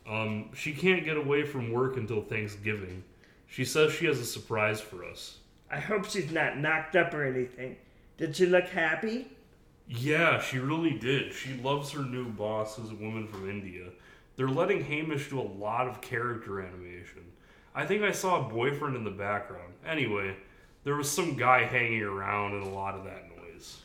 Um, 0.07 0.50
she 0.53 0.74
can't 0.74 1.05
get 1.05 1.17
away 1.17 1.43
from 1.43 1.72
work 1.72 1.98
until 1.98 2.22
Thanksgiving. 2.22 3.03
She 3.47 3.65
says 3.65 3.93
she 3.93 4.05
has 4.05 4.19
a 4.19 4.25
surprise 4.25 4.81
for 4.81 5.05
us. 5.05 5.38
I 5.69 5.79
hope 5.79 6.05
she's 6.05 6.31
not 6.31 6.57
knocked 6.57 6.95
up 6.95 7.13
or 7.13 7.23
anything. 7.23 7.77
Did 8.17 8.35
she 8.35 8.45
look 8.45 8.69
happy? 8.69 9.27
Yeah, 9.88 10.39
she 10.39 10.59
really 10.59 10.97
did. 10.97 11.33
She 11.33 11.53
loves 11.55 11.91
her 11.91 12.03
new 12.03 12.25
boss, 12.25 12.79
as 12.79 12.91
a 12.91 12.95
woman 12.95 13.27
from 13.27 13.50
India. 13.50 13.89
They're 14.35 14.47
letting 14.47 14.83
Hamish 14.83 15.29
do 15.29 15.39
a 15.39 15.41
lot 15.41 15.88
of 15.88 16.01
character 16.01 16.62
animation. 16.62 17.23
I 17.75 17.85
think 17.85 18.03
I 18.03 18.12
saw 18.12 18.39
a 18.39 18.50
boyfriend 18.50 18.95
in 18.95 19.03
the 19.03 19.12
background. 19.12 19.73
Anyway, 19.85 20.35
there 20.83 20.95
was 20.95 21.12
some 21.12 21.35
guy 21.35 21.65
hanging 21.65 22.03
around 22.03 22.53
and 22.53 22.63
a 22.63 22.69
lot 22.69 22.95
of 22.95 23.03
that 23.03 23.25
noise. 23.35 23.81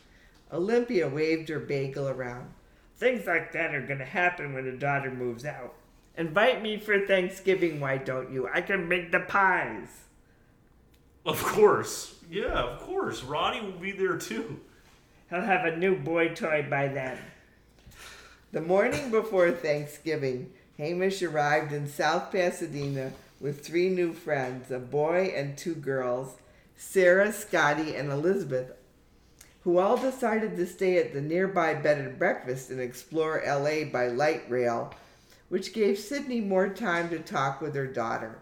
Olympia 0.53 1.09
waved 1.09 1.49
her 1.49 1.59
bagel 1.59 2.09
around. 2.09 2.53
Things 2.97 3.27
like 3.27 3.53
that 3.53 3.75
are 3.75 3.87
gonna 3.87 4.05
happen 4.05 4.53
when 4.53 4.67
a 4.67 4.77
daughter 4.77 5.11
moves 5.11 5.45
out. 5.45 5.75
Invite 6.19 6.63
me 6.63 6.79
for 6.79 7.07
Thanksgiving, 7.07 7.79
why 7.79 7.97
don't 7.97 8.33
you? 8.33 8.49
I 8.53 8.61
can 8.61 8.89
make 8.89 9.13
the 9.13 9.21
pies. 9.21 9.87
Of 11.25 11.41
course. 11.45 12.17
Yeah, 12.29 12.55
of 12.55 12.81
course. 12.81 13.23
Ronnie 13.23 13.61
will 13.61 13.79
be 13.79 13.93
there 13.93 14.19
too. 14.19 14.59
He'll 15.31 15.43
have 15.43 15.65
a 15.65 15.77
new 15.77 15.95
boy 15.97 16.31
toy 16.31 16.67
by 16.69 16.89
then. 16.89 17.19
The 18.51 18.61
morning 18.61 19.13
before 19.13 19.53
Thanksgiving, 19.53 20.51
Hamish 20.77 21.23
arrived 21.23 21.73
in 21.73 21.87
South 21.87 22.33
Pasadena 22.33 23.13
with 23.41 23.65
three 23.65 23.89
new 23.89 24.13
friends 24.13 24.73
a 24.73 24.81
boy 24.81 25.33
and 25.37 25.57
two 25.57 25.77
girls, 25.77 26.35
Sarah, 26.77 27.31
Scotty, 27.31 27.95
and 27.95 28.11
Elizabeth, 28.11 28.73
who 29.63 29.79
all 29.79 29.97
decided 29.97 30.57
to 30.57 30.67
stay 30.67 30.99
at 30.99 31.13
the 31.13 31.21
nearby 31.21 31.75
bed 31.75 31.99
and 31.99 32.19
breakfast 32.19 32.71
and 32.71 32.81
explore 32.81 33.43
LA 33.47 33.85
by 33.85 34.09
light 34.09 34.51
rail, 34.51 34.93
which 35.49 35.73
gave 35.73 35.99
Sidney 35.99 36.41
more 36.41 36.69
time 36.69 37.09
to 37.11 37.19
talk 37.19 37.61
with 37.61 37.75
her 37.75 37.87
daughter. 37.87 38.39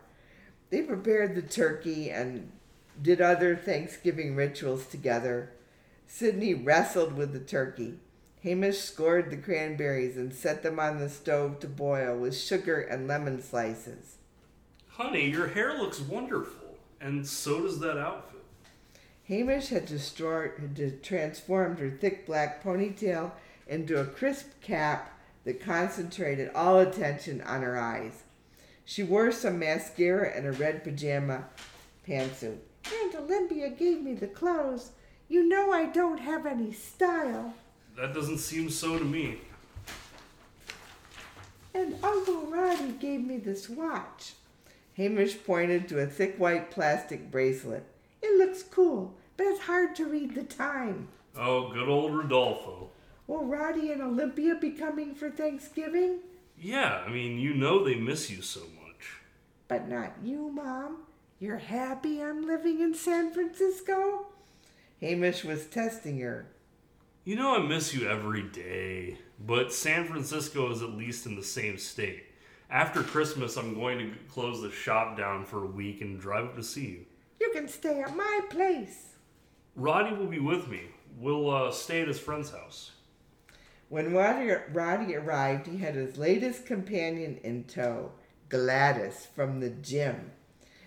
They 0.70 0.82
prepared 0.82 1.34
the 1.34 1.42
turkey 1.42 2.10
and 2.10 2.50
did 3.00 3.20
other 3.20 3.56
Thanksgiving 3.56 4.34
rituals 4.34 4.86
together. 4.86 5.52
Sidney 6.06 6.54
wrestled 6.54 7.14
with 7.14 7.32
the 7.32 7.40
turkey. 7.40 7.94
Hamish 8.42 8.78
scored 8.78 9.30
the 9.30 9.36
cranberries 9.36 10.16
and 10.16 10.32
set 10.32 10.62
them 10.62 10.78
on 10.78 10.98
the 10.98 11.08
stove 11.08 11.60
to 11.60 11.68
boil 11.68 12.16
with 12.16 12.36
sugar 12.36 12.80
and 12.80 13.08
lemon 13.08 13.42
slices. 13.42 14.16
Honey, 14.88 15.28
your 15.28 15.48
hair 15.48 15.76
looks 15.76 16.00
wonderful, 16.00 16.78
and 17.00 17.26
so 17.26 17.62
does 17.62 17.80
that 17.80 17.98
outfit. 17.98 18.42
Hamish 19.24 19.68
had, 19.68 19.86
destroyed, 19.86 20.52
had 20.76 21.02
transformed 21.02 21.80
her 21.80 21.90
thick 21.90 22.24
black 22.24 22.62
ponytail 22.62 23.32
into 23.66 24.00
a 24.00 24.06
crisp 24.06 24.46
cap 24.60 25.15
that 25.46 25.64
concentrated 25.64 26.50
all 26.54 26.80
attention 26.80 27.40
on 27.40 27.62
her 27.62 27.78
eyes. 27.78 28.24
She 28.84 29.02
wore 29.02 29.30
some 29.32 29.60
mascara 29.60 30.36
and 30.36 30.44
a 30.44 30.52
red 30.52 30.84
pajama 30.84 31.44
pantsuit. 32.06 32.58
Aunt 32.84 33.14
Olympia 33.14 33.70
gave 33.70 34.02
me 34.02 34.14
the 34.14 34.26
clothes. 34.26 34.90
You 35.28 35.48
know 35.48 35.72
I 35.72 35.86
don't 35.86 36.18
have 36.18 36.46
any 36.46 36.72
style. 36.72 37.54
That 37.96 38.12
doesn't 38.12 38.38
seem 38.38 38.68
so 38.70 38.98
to 38.98 39.04
me. 39.04 39.38
And 41.72 41.96
Uncle 42.02 42.46
Roddy 42.46 42.92
gave 42.92 43.24
me 43.24 43.38
this 43.38 43.68
watch. 43.68 44.32
Hamish 44.96 45.44
pointed 45.44 45.88
to 45.88 46.00
a 46.00 46.06
thick 46.06 46.36
white 46.38 46.70
plastic 46.70 47.30
bracelet. 47.30 47.84
It 48.20 48.36
looks 48.38 48.64
cool, 48.64 49.14
but 49.36 49.46
it's 49.46 49.60
hard 49.60 49.94
to 49.96 50.06
read 50.06 50.34
the 50.34 50.42
time. 50.42 51.08
Oh, 51.36 51.70
good 51.72 51.88
old 51.88 52.16
Rodolfo. 52.16 52.90
Will 53.26 53.44
Roddy 53.44 53.90
and 53.90 54.02
Olympia 54.02 54.54
be 54.54 54.70
coming 54.70 55.14
for 55.14 55.30
Thanksgiving? 55.30 56.20
Yeah, 56.58 57.02
I 57.06 57.10
mean, 57.10 57.38
you 57.38 57.54
know 57.54 57.84
they 57.84 57.96
miss 57.96 58.30
you 58.30 58.40
so 58.40 58.60
much. 58.60 59.20
But 59.68 59.88
not 59.88 60.12
you, 60.22 60.50
Mom. 60.50 60.98
You're 61.38 61.58
happy 61.58 62.22
I'm 62.22 62.46
living 62.46 62.80
in 62.80 62.94
San 62.94 63.32
Francisco? 63.32 64.26
Hamish 65.00 65.44
was 65.44 65.66
testing 65.66 66.20
her. 66.20 66.46
You 67.24 67.36
know 67.36 67.56
I 67.56 67.66
miss 67.66 67.92
you 67.92 68.08
every 68.08 68.42
day, 68.42 69.18
but 69.44 69.72
San 69.72 70.06
Francisco 70.06 70.70
is 70.70 70.80
at 70.80 70.90
least 70.90 71.26
in 71.26 71.34
the 71.34 71.42
same 71.42 71.76
state. 71.76 72.24
After 72.70 73.02
Christmas, 73.02 73.56
I'm 73.56 73.74
going 73.74 73.98
to 73.98 74.16
close 74.32 74.62
the 74.62 74.70
shop 74.70 75.18
down 75.18 75.44
for 75.44 75.64
a 75.64 75.68
week 75.68 76.00
and 76.00 76.20
drive 76.20 76.44
up 76.44 76.56
to 76.56 76.62
see 76.62 76.86
you. 76.86 77.06
You 77.40 77.50
can 77.50 77.68
stay 77.68 78.00
at 78.00 78.16
my 78.16 78.40
place. 78.48 79.16
Roddy 79.74 80.16
will 80.16 80.26
be 80.26 80.38
with 80.38 80.68
me. 80.68 80.82
We'll 81.18 81.50
uh, 81.50 81.70
stay 81.70 82.00
at 82.00 82.08
his 82.08 82.18
friend's 82.18 82.50
house. 82.50 82.92
When 83.88 84.12
Roddy, 84.12 85.14
arrived, 85.14 85.68
he 85.68 85.78
had 85.78 85.94
his 85.94 86.18
latest 86.18 86.66
companion 86.66 87.38
in 87.44 87.64
tow, 87.64 88.12
Gladys 88.48 89.28
from 89.34 89.60
the 89.60 89.70
gym. 89.70 90.32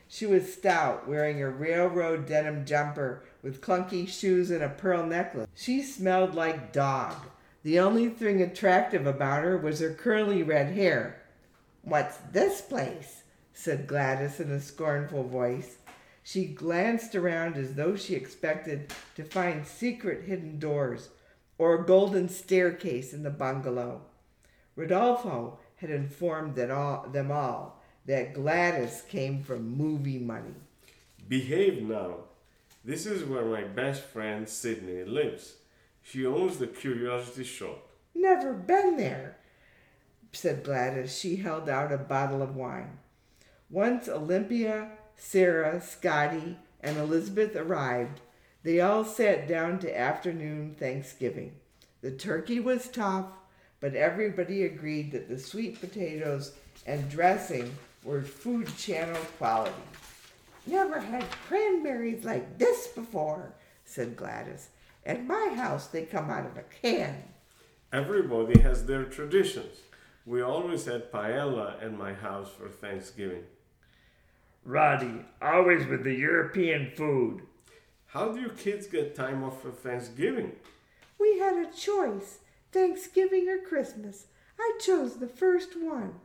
She 0.10 0.26
was 0.26 0.54
stout, 0.54 1.08
wearing 1.08 1.42
a 1.42 1.50
railroad 1.50 2.26
denim 2.26 2.66
jumper 2.66 3.24
with 3.42 3.62
clunky 3.62 4.08
shoes 4.08 4.52
and 4.52 4.62
a 4.62 4.70
pearl 4.70 5.06
necklace. 5.06 5.48
She 5.56 5.82
smelled 5.82 6.36
like 6.36 6.74
dog. 6.74 7.16
The 7.64 7.80
only 7.80 8.10
thing 8.10 8.42
attractive 8.42 9.06
about 9.06 9.44
her 9.44 9.58
was 9.58 9.80
her 9.80 9.94
curly 9.94 10.44
red 10.44 10.74
hair. 10.74 11.22
What's 11.84 12.18
this 12.32 12.60
place? 12.60 13.24
said 13.54 13.88
Gladys 13.88 14.40
in 14.40 14.52
a 14.52 14.60
scornful 14.60 15.24
voice. 15.24 15.78
She 16.24 16.46
glanced 16.46 17.16
around 17.16 17.56
as 17.56 17.76
though 17.76 17.96
she 17.96 18.16
expected 18.16 18.94
to 19.16 19.24
find 19.24 19.66
secret 19.66 20.26
hidden 20.26 20.60
doors 20.60 21.10
or 21.60 21.76
a 21.76 21.86
golden 21.86 22.28
staircase 22.28 23.14
in 23.14 23.22
the 23.22 23.30
bungalow. 23.30 24.02
Rodolfo 24.76 25.60
had 25.76 25.92
informed 25.92 26.58
all, 26.60 27.08
them 27.10 27.32
all 27.32 27.80
that 28.08 28.34
Gladys 28.34 29.04
came 29.08 29.44
from 29.44 29.78
movie 29.78 30.18
money. 30.18 30.56
Behave 31.28 31.84
now. 31.84 32.16
This 32.84 33.06
is 33.06 33.24
where 33.24 33.46
my 33.46 33.64
best 33.64 34.04
friend 34.04 34.48
Sidney 34.48 35.04
lives. 35.04 35.58
She 36.02 36.26
owns 36.26 36.58
the 36.58 36.66
curiosity 36.66 37.44
shop. 37.44 37.90
Never 38.16 38.54
been 38.54 38.98
there, 38.98 39.38
said 40.32 40.64
Gladys. 40.64 41.16
She 41.16 41.36
held 41.36 41.70
out 41.70 41.92
a 41.92 41.98
bottle 41.98 42.42
of 42.42 42.56
wine. 42.56 42.98
Once 43.70 44.08
Olympia, 44.08 44.92
Sarah, 45.16 45.82
Scotty, 45.82 46.58
and 46.82 46.98
Elizabeth 46.98 47.56
arrived, 47.56 48.22
they 48.64 48.82
all 48.82 49.06
sat 49.06 49.48
down 49.48 49.80
to 49.80 49.98
afternoon 49.98 50.76
Thanksgiving. 50.78 51.54
The 52.02 52.12
turkey 52.12 52.60
was 52.60 52.88
tough, 52.88 53.28
but 53.80 53.96
everybody 53.96 54.64
agreed 54.64 55.12
that 55.12 55.30
the 55.30 55.40
sweet 55.40 55.80
potatoes 55.80 56.54
and 56.86 57.10
dressing 57.10 57.74
were 58.04 58.22
food 58.22 58.68
channel 58.78 59.22
quality. 59.38 59.74
Never 60.66 61.00
had 61.00 61.26
cranberries 61.48 62.24
like 62.24 62.58
this 62.58 62.88
before, 62.88 63.54
said 63.86 64.16
Gladys. 64.16 64.70
At 65.06 65.26
my 65.26 65.54
house, 65.56 65.88
they 65.88 66.04
come 66.04 66.30
out 66.30 66.46
of 66.46 66.58
a 66.58 66.64
can. 66.64 67.24
Everybody 67.92 68.60
has 68.60 68.86
their 68.86 69.06
traditions. 69.06 69.78
We 70.26 70.42
always 70.42 70.86
had 70.86 71.12
paella 71.12 71.82
at 71.82 71.98
my 71.98 72.14
house 72.14 72.50
for 72.52 72.70
Thanksgiving. 72.70 73.44
Roddy, 74.64 75.26
always 75.42 75.88
with 75.88 76.04
the 76.04 76.14
European 76.14 76.92
food. 76.96 77.42
How 78.10 78.30
do 78.30 78.42
you 78.42 78.50
kids 78.50 78.88
get 78.88 79.16
time 79.16 79.44
off 79.44 79.62
for 79.62 79.70
Thanksgiving? 79.70 80.54
We 81.20 81.38
had 81.38 81.58
a 81.58 81.72
choice 81.72 82.40
Thanksgiving 82.72 83.48
or 83.48 83.60
Christmas. 83.60 84.26
I 84.60 84.80
chose 84.82 85.18
the 85.18 85.28
first 85.28 85.80
one. 85.80 86.16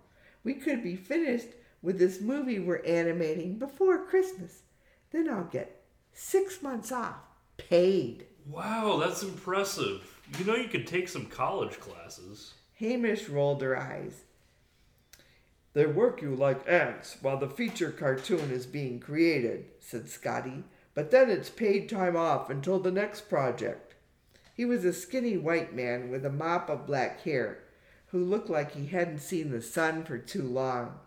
We 0.44 0.54
could 0.54 0.82
be 0.82 0.96
finished 0.96 1.48
with 1.82 1.98
this 1.98 2.22
movie 2.22 2.58
we're 2.58 2.82
animating 2.86 3.58
before 3.58 4.06
Christmas. 4.06 4.62
Then 5.10 5.28
I'll 5.28 5.44
get 5.44 5.82
six 6.14 6.62
months 6.62 6.90
off, 6.90 7.16
paid. 7.58 8.24
Wow, 8.46 8.96
that's 8.96 9.22
impressive. 9.22 10.10
You 10.38 10.46
know 10.46 10.56
you 10.56 10.68
could 10.68 10.86
take 10.86 11.08
some 11.08 11.26
college 11.26 11.78
classes. 11.80 12.54
Hamish 12.76 13.28
rolled 13.28 13.60
her 13.60 13.78
eyes. 13.78 14.22
They 15.74 15.84
work 15.84 16.22
you 16.22 16.34
like 16.34 16.66
ants 16.66 17.18
while 17.20 17.36
the 17.36 17.48
feature 17.50 17.90
cartoon 17.90 18.50
is 18.50 18.64
being 18.64 19.00
created, 19.00 19.66
said 19.80 20.08
Scotty. 20.08 20.64
But 20.94 21.10
then 21.10 21.28
it's 21.28 21.50
paid 21.50 21.88
time 21.88 22.16
off 22.16 22.48
until 22.48 22.78
the 22.78 22.92
next 22.92 23.28
project. 23.28 23.94
He 24.54 24.64
was 24.64 24.84
a 24.84 24.92
skinny 24.92 25.36
white 25.36 25.74
man 25.74 26.08
with 26.08 26.24
a 26.24 26.30
mop 26.30 26.70
of 26.70 26.86
black 26.86 27.22
hair 27.22 27.58
who 28.06 28.24
looked 28.24 28.48
like 28.48 28.72
he 28.72 28.86
hadn't 28.86 29.18
seen 29.18 29.50
the 29.50 29.60
sun 29.60 30.04
for 30.04 30.18
too 30.18 30.44
long. 30.44 31.00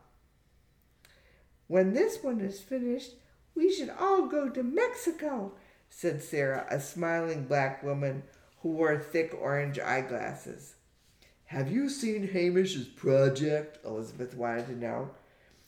When 1.67 1.93
this 1.93 2.21
one 2.21 2.41
is 2.41 2.59
finished, 2.59 3.13
we 3.55 3.71
should 3.71 3.89
all 3.89 4.27
go 4.27 4.49
to 4.49 4.61
Mexico, 4.61 5.53
said 5.89 6.21
Sarah, 6.21 6.67
a 6.69 6.81
smiling 6.81 7.45
black 7.45 7.81
woman 7.81 8.23
who 8.61 8.69
wore 8.69 8.97
thick 8.97 9.33
orange 9.39 9.79
eyeglasses. 9.79 10.75
Have 11.45 11.71
you 11.71 11.87
seen 11.89 12.27
Hamish's 12.27 12.87
project? 12.87 13.79
Elizabeth 13.85 14.35
wanted 14.35 14.67
to 14.67 14.75
know. 14.75 15.11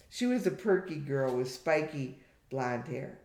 She 0.09 0.25
was 0.25 0.45
a 0.45 0.51
perky 0.51 0.97
girl 0.97 1.35
with 1.35 1.49
spiky 1.49 2.19
blonde 2.49 2.89
hair. 2.89 3.19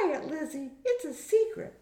Quiet, 0.00 0.28
Lizzie. 0.28 0.70
It's 0.84 1.04
a 1.04 1.14
secret. 1.14 1.74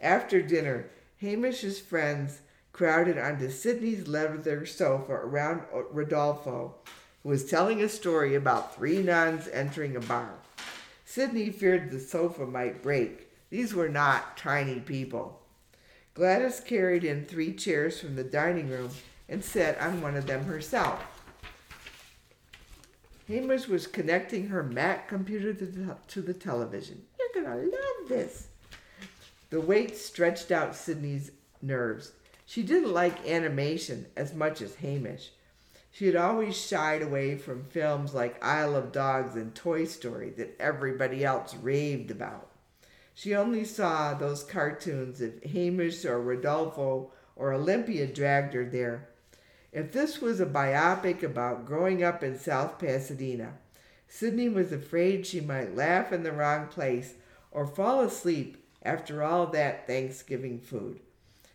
After 0.00 0.42
dinner, 0.42 0.90
Hamish's 1.20 1.78
friends 1.78 2.40
crowded 2.72 3.18
onto 3.18 3.50
Sidney's 3.50 4.08
leather 4.08 4.66
sofa 4.66 5.12
around 5.12 5.62
Rodolfo, 5.90 6.76
who 7.22 7.28
was 7.28 7.48
telling 7.48 7.82
a 7.82 7.88
story 7.88 8.34
about 8.34 8.74
three 8.74 9.02
nuns 9.02 9.48
entering 9.48 9.96
a 9.96 10.00
bar. 10.00 10.34
Sidney 11.04 11.50
feared 11.50 11.90
the 11.90 12.00
sofa 12.00 12.46
might 12.46 12.82
break. 12.82 13.28
These 13.50 13.74
were 13.74 13.88
not 13.88 14.36
tiny 14.36 14.80
people. 14.80 15.40
Gladys 16.14 16.60
carried 16.60 17.04
in 17.04 17.24
three 17.24 17.52
chairs 17.52 18.00
from 18.00 18.16
the 18.16 18.24
dining 18.24 18.68
room 18.68 18.90
and 19.28 19.44
sat 19.44 19.80
on 19.80 20.02
one 20.02 20.16
of 20.16 20.26
them 20.26 20.44
herself. 20.44 21.02
Hamish 23.28 23.68
was 23.68 23.86
connecting 23.86 24.48
her 24.48 24.62
Mac 24.62 25.08
computer 25.08 25.52
to 25.54 26.22
the 26.22 26.34
television. 26.34 27.02
You're 27.34 27.44
going 27.44 27.70
to 27.70 27.76
love 27.76 28.08
this. 28.08 28.48
The 29.50 29.60
weight 29.60 29.96
stretched 29.96 30.50
out 30.50 30.74
Sidney's 30.74 31.32
nerves. 31.62 32.12
She 32.46 32.62
didn't 32.62 32.92
like 32.92 33.28
animation 33.28 34.06
as 34.16 34.34
much 34.34 34.60
as 34.60 34.76
Hamish. 34.76 35.30
She 35.92 36.06
had 36.06 36.16
always 36.16 36.56
shied 36.56 37.02
away 37.02 37.36
from 37.36 37.64
films 37.64 38.14
like 38.14 38.42
Isle 38.44 38.76
of 38.76 38.92
Dogs 38.92 39.34
and 39.34 39.54
Toy 39.54 39.84
Story 39.84 40.30
that 40.30 40.56
everybody 40.60 41.24
else 41.24 41.54
raved 41.54 42.10
about. 42.10 42.48
She 43.14 43.34
only 43.34 43.64
saw 43.64 44.14
those 44.14 44.44
cartoons 44.44 45.20
if 45.20 45.42
Hamish 45.42 46.04
or 46.04 46.20
Rodolfo 46.20 47.12
or 47.36 47.52
Olympia 47.52 48.06
dragged 48.06 48.54
her 48.54 48.64
there. 48.64 49.08
If 49.72 49.92
this 49.92 50.20
was 50.20 50.40
a 50.40 50.46
biopic 50.46 51.22
about 51.22 51.66
growing 51.66 52.02
up 52.02 52.22
in 52.22 52.38
South 52.38 52.78
Pasadena, 52.78 53.54
Sidney 54.08 54.48
was 54.48 54.72
afraid 54.72 55.26
she 55.26 55.40
might 55.40 55.76
laugh 55.76 56.12
in 56.12 56.22
the 56.24 56.32
wrong 56.32 56.66
place 56.66 57.14
or 57.50 57.66
fall 57.66 58.00
asleep 58.00 58.64
after 58.82 59.22
all 59.22 59.46
that 59.48 59.86
Thanksgiving 59.86 60.60
food. 60.60 61.00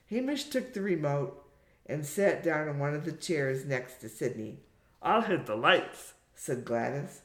Hamish 0.09 0.45
took 0.45 0.73
the 0.73 0.81
remote 0.81 1.43
and 1.85 2.05
sat 2.05 2.43
down 2.43 2.67
in 2.67 2.79
one 2.79 2.93
of 2.93 3.05
the 3.05 3.11
chairs 3.11 3.65
next 3.65 3.99
to 4.01 4.09
Sidney. 4.09 4.59
I'll 5.01 5.21
hit 5.21 5.45
the 5.45 5.55
lights. 5.55 6.13
said 6.35 6.65
Gladys. 6.65 7.21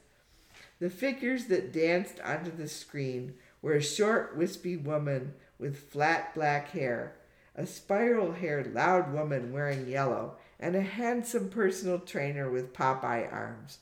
The 0.78 0.90
figures 0.90 1.46
that 1.46 1.72
danced 1.72 2.20
onto 2.20 2.50
the 2.50 2.68
screen 2.68 3.34
were 3.60 3.74
a 3.74 3.82
short, 3.82 4.36
wispy 4.36 4.76
woman 4.76 5.34
with 5.58 5.90
flat 5.90 6.34
black 6.34 6.70
hair, 6.70 7.16
a 7.54 7.66
spiral 7.66 8.32
haired, 8.32 8.74
loud 8.74 9.12
woman 9.12 9.52
wearing 9.52 9.86
yellow, 9.86 10.36
and 10.58 10.74
a 10.74 10.82
handsome 10.82 11.50
personal 11.50 11.98
trainer 11.98 12.50
with 12.50 12.72
Popeye 12.72 13.30
arms. 13.30 13.78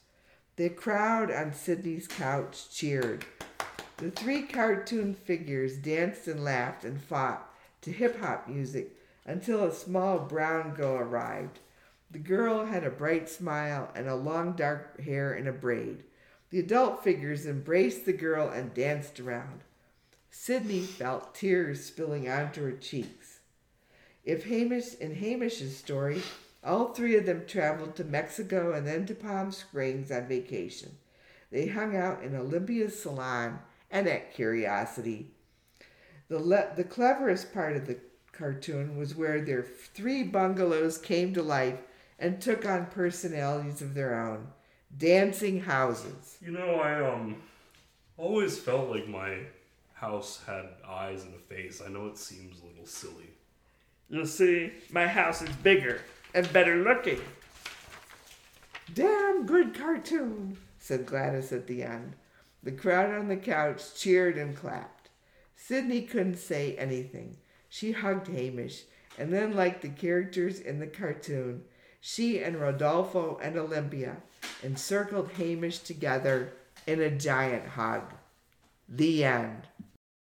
The 0.57 0.71
crowd 0.71 1.31
on 1.31 1.53
Sidney's 1.53 2.09
couch 2.09 2.69
cheered. 2.73 3.25
The 3.99 4.13
three 4.13 4.43
cartoon 4.43 5.13
figures 5.13 5.77
danced 5.77 6.29
and 6.29 6.45
laughed 6.45 6.85
and 6.85 7.03
fought 7.03 7.53
to 7.81 7.91
hip 7.91 8.21
hop 8.21 8.47
music 8.47 8.97
until 9.27 9.65
a 9.65 9.75
small 9.75 10.21
brown 10.21 10.75
girl 10.75 10.95
arrived. 10.95 11.59
The 12.09 12.21
girl 12.21 12.67
had 12.67 12.85
a 12.85 12.91
bright 12.91 13.29
smile 13.29 13.91
and 13.97 14.09
a 14.09 14.15
long 14.15 14.53
dark 14.53 15.01
hair 15.01 15.35
in 15.35 15.49
a 15.49 15.53
braid. 15.53 16.05
The 16.51 16.61
adult 16.61 17.03
figures 17.03 17.45
embraced 17.45 18.07
the 18.07 18.13
girl 18.13 18.49
and 18.49 18.73
danced 18.73 19.19
around. 19.19 19.63
Sidney 20.31 20.83
felt 20.83 21.35
tears 21.35 21.85
spilling 21.85 22.29
onto 22.31 22.63
her 22.63 22.73
cheeks. 22.73 23.41
If 24.25 24.45
Hamish 24.45 24.95
in 24.95 25.17
Hamish's 25.17 25.77
story, 25.77 26.23
all 26.63 26.95
three 26.95 27.17
of 27.17 27.27
them 27.27 27.47
traveled 27.49 27.97
to 27.97 28.05
Mexico 28.05 28.73
and 28.73 28.87
then 28.87 29.07
to 29.07 29.15
Palm 29.17 29.51
Springs 29.51 30.13
on 30.13 30.29
vacation. 30.29 30.99
They 31.51 31.67
hung 31.67 31.97
out 31.97 32.23
in 32.23 32.37
Olympia's 32.37 33.03
salon 33.03 33.59
and 33.91 34.07
at 34.09 34.35
Curiosity. 34.35 35.31
The, 36.29 36.39
le- 36.39 36.73
the 36.77 36.85
cleverest 36.85 37.53
part 37.55 37.77
of 37.77 37.87
the 37.87 37.99
cartoon 38.33 38.97
was 38.97 39.15
where 39.15 39.41
their 39.41 39.63
three 39.63 40.23
bungalows 40.23 40.99
came 40.99 41.35
to 41.35 41.43
life 41.43 41.79
and 42.19 42.41
took 42.41 42.67
on 42.67 42.87
personalities 42.87 43.83
of 43.83 43.95
their 43.95 44.21
own 44.21 44.49
dancing 44.97 45.61
houses. 45.61 46.39
You 46.41 46.53
know, 46.53 46.77
I 46.77 47.05
um 47.05 47.37
always 48.17 48.59
felt 48.59 48.91
like 48.91 49.09
my 49.09 49.39
house 49.95 50.41
had 50.47 50.67
eyes 50.87 51.25
and 51.25 51.35
a 51.35 51.39
face. 51.39 51.83
I 51.85 51.91
know 51.91 52.07
it 52.07 52.19
seems 52.19 52.61
a 52.61 52.67
little 52.67 52.87
silly. 52.87 53.31
You 54.09 54.25
see, 54.25 54.73
my 54.91 55.07
house 55.07 55.43
is 55.43 55.51
bigger 55.57 56.01
and 56.35 56.51
better 56.53 56.77
looking. 56.77 57.21
Damn 58.95 59.45
good 59.45 59.75
cartoon, 59.75 60.57
said 60.79 61.05
Gladys 61.05 61.53
at 61.53 61.67
the 61.67 61.83
end. 61.83 62.15
The 62.69 62.75
crowd 62.75 63.15
on 63.19 63.29
the 63.29 63.37
couch 63.39 63.95
cheered 63.95 64.37
and 64.37 64.55
clapped. 64.55 65.09
Sidney 65.57 66.03
couldn't 66.03 66.37
say 66.37 66.77
anything. 66.77 67.39
She 67.71 67.93
hugged 67.93 68.27
Hamish, 68.29 68.83
and 69.17 69.33
then, 69.33 69.57
like 69.57 69.81
the 69.81 69.89
characters 69.89 70.61
in 70.61 70.79
the 70.79 70.87
cartoon, 70.87 71.65
she 71.99 72.43
and 72.43 72.61
Rodolfo 72.61 73.41
and 73.43 73.57
Olympia 73.57 74.19
encircled 74.63 75.31
Hamish 75.39 75.79
together 75.79 76.53
in 76.87 77.01
a 77.01 77.09
giant 77.09 77.69
hug. 77.69 78.13
The 78.87 79.25
end. 79.25 79.63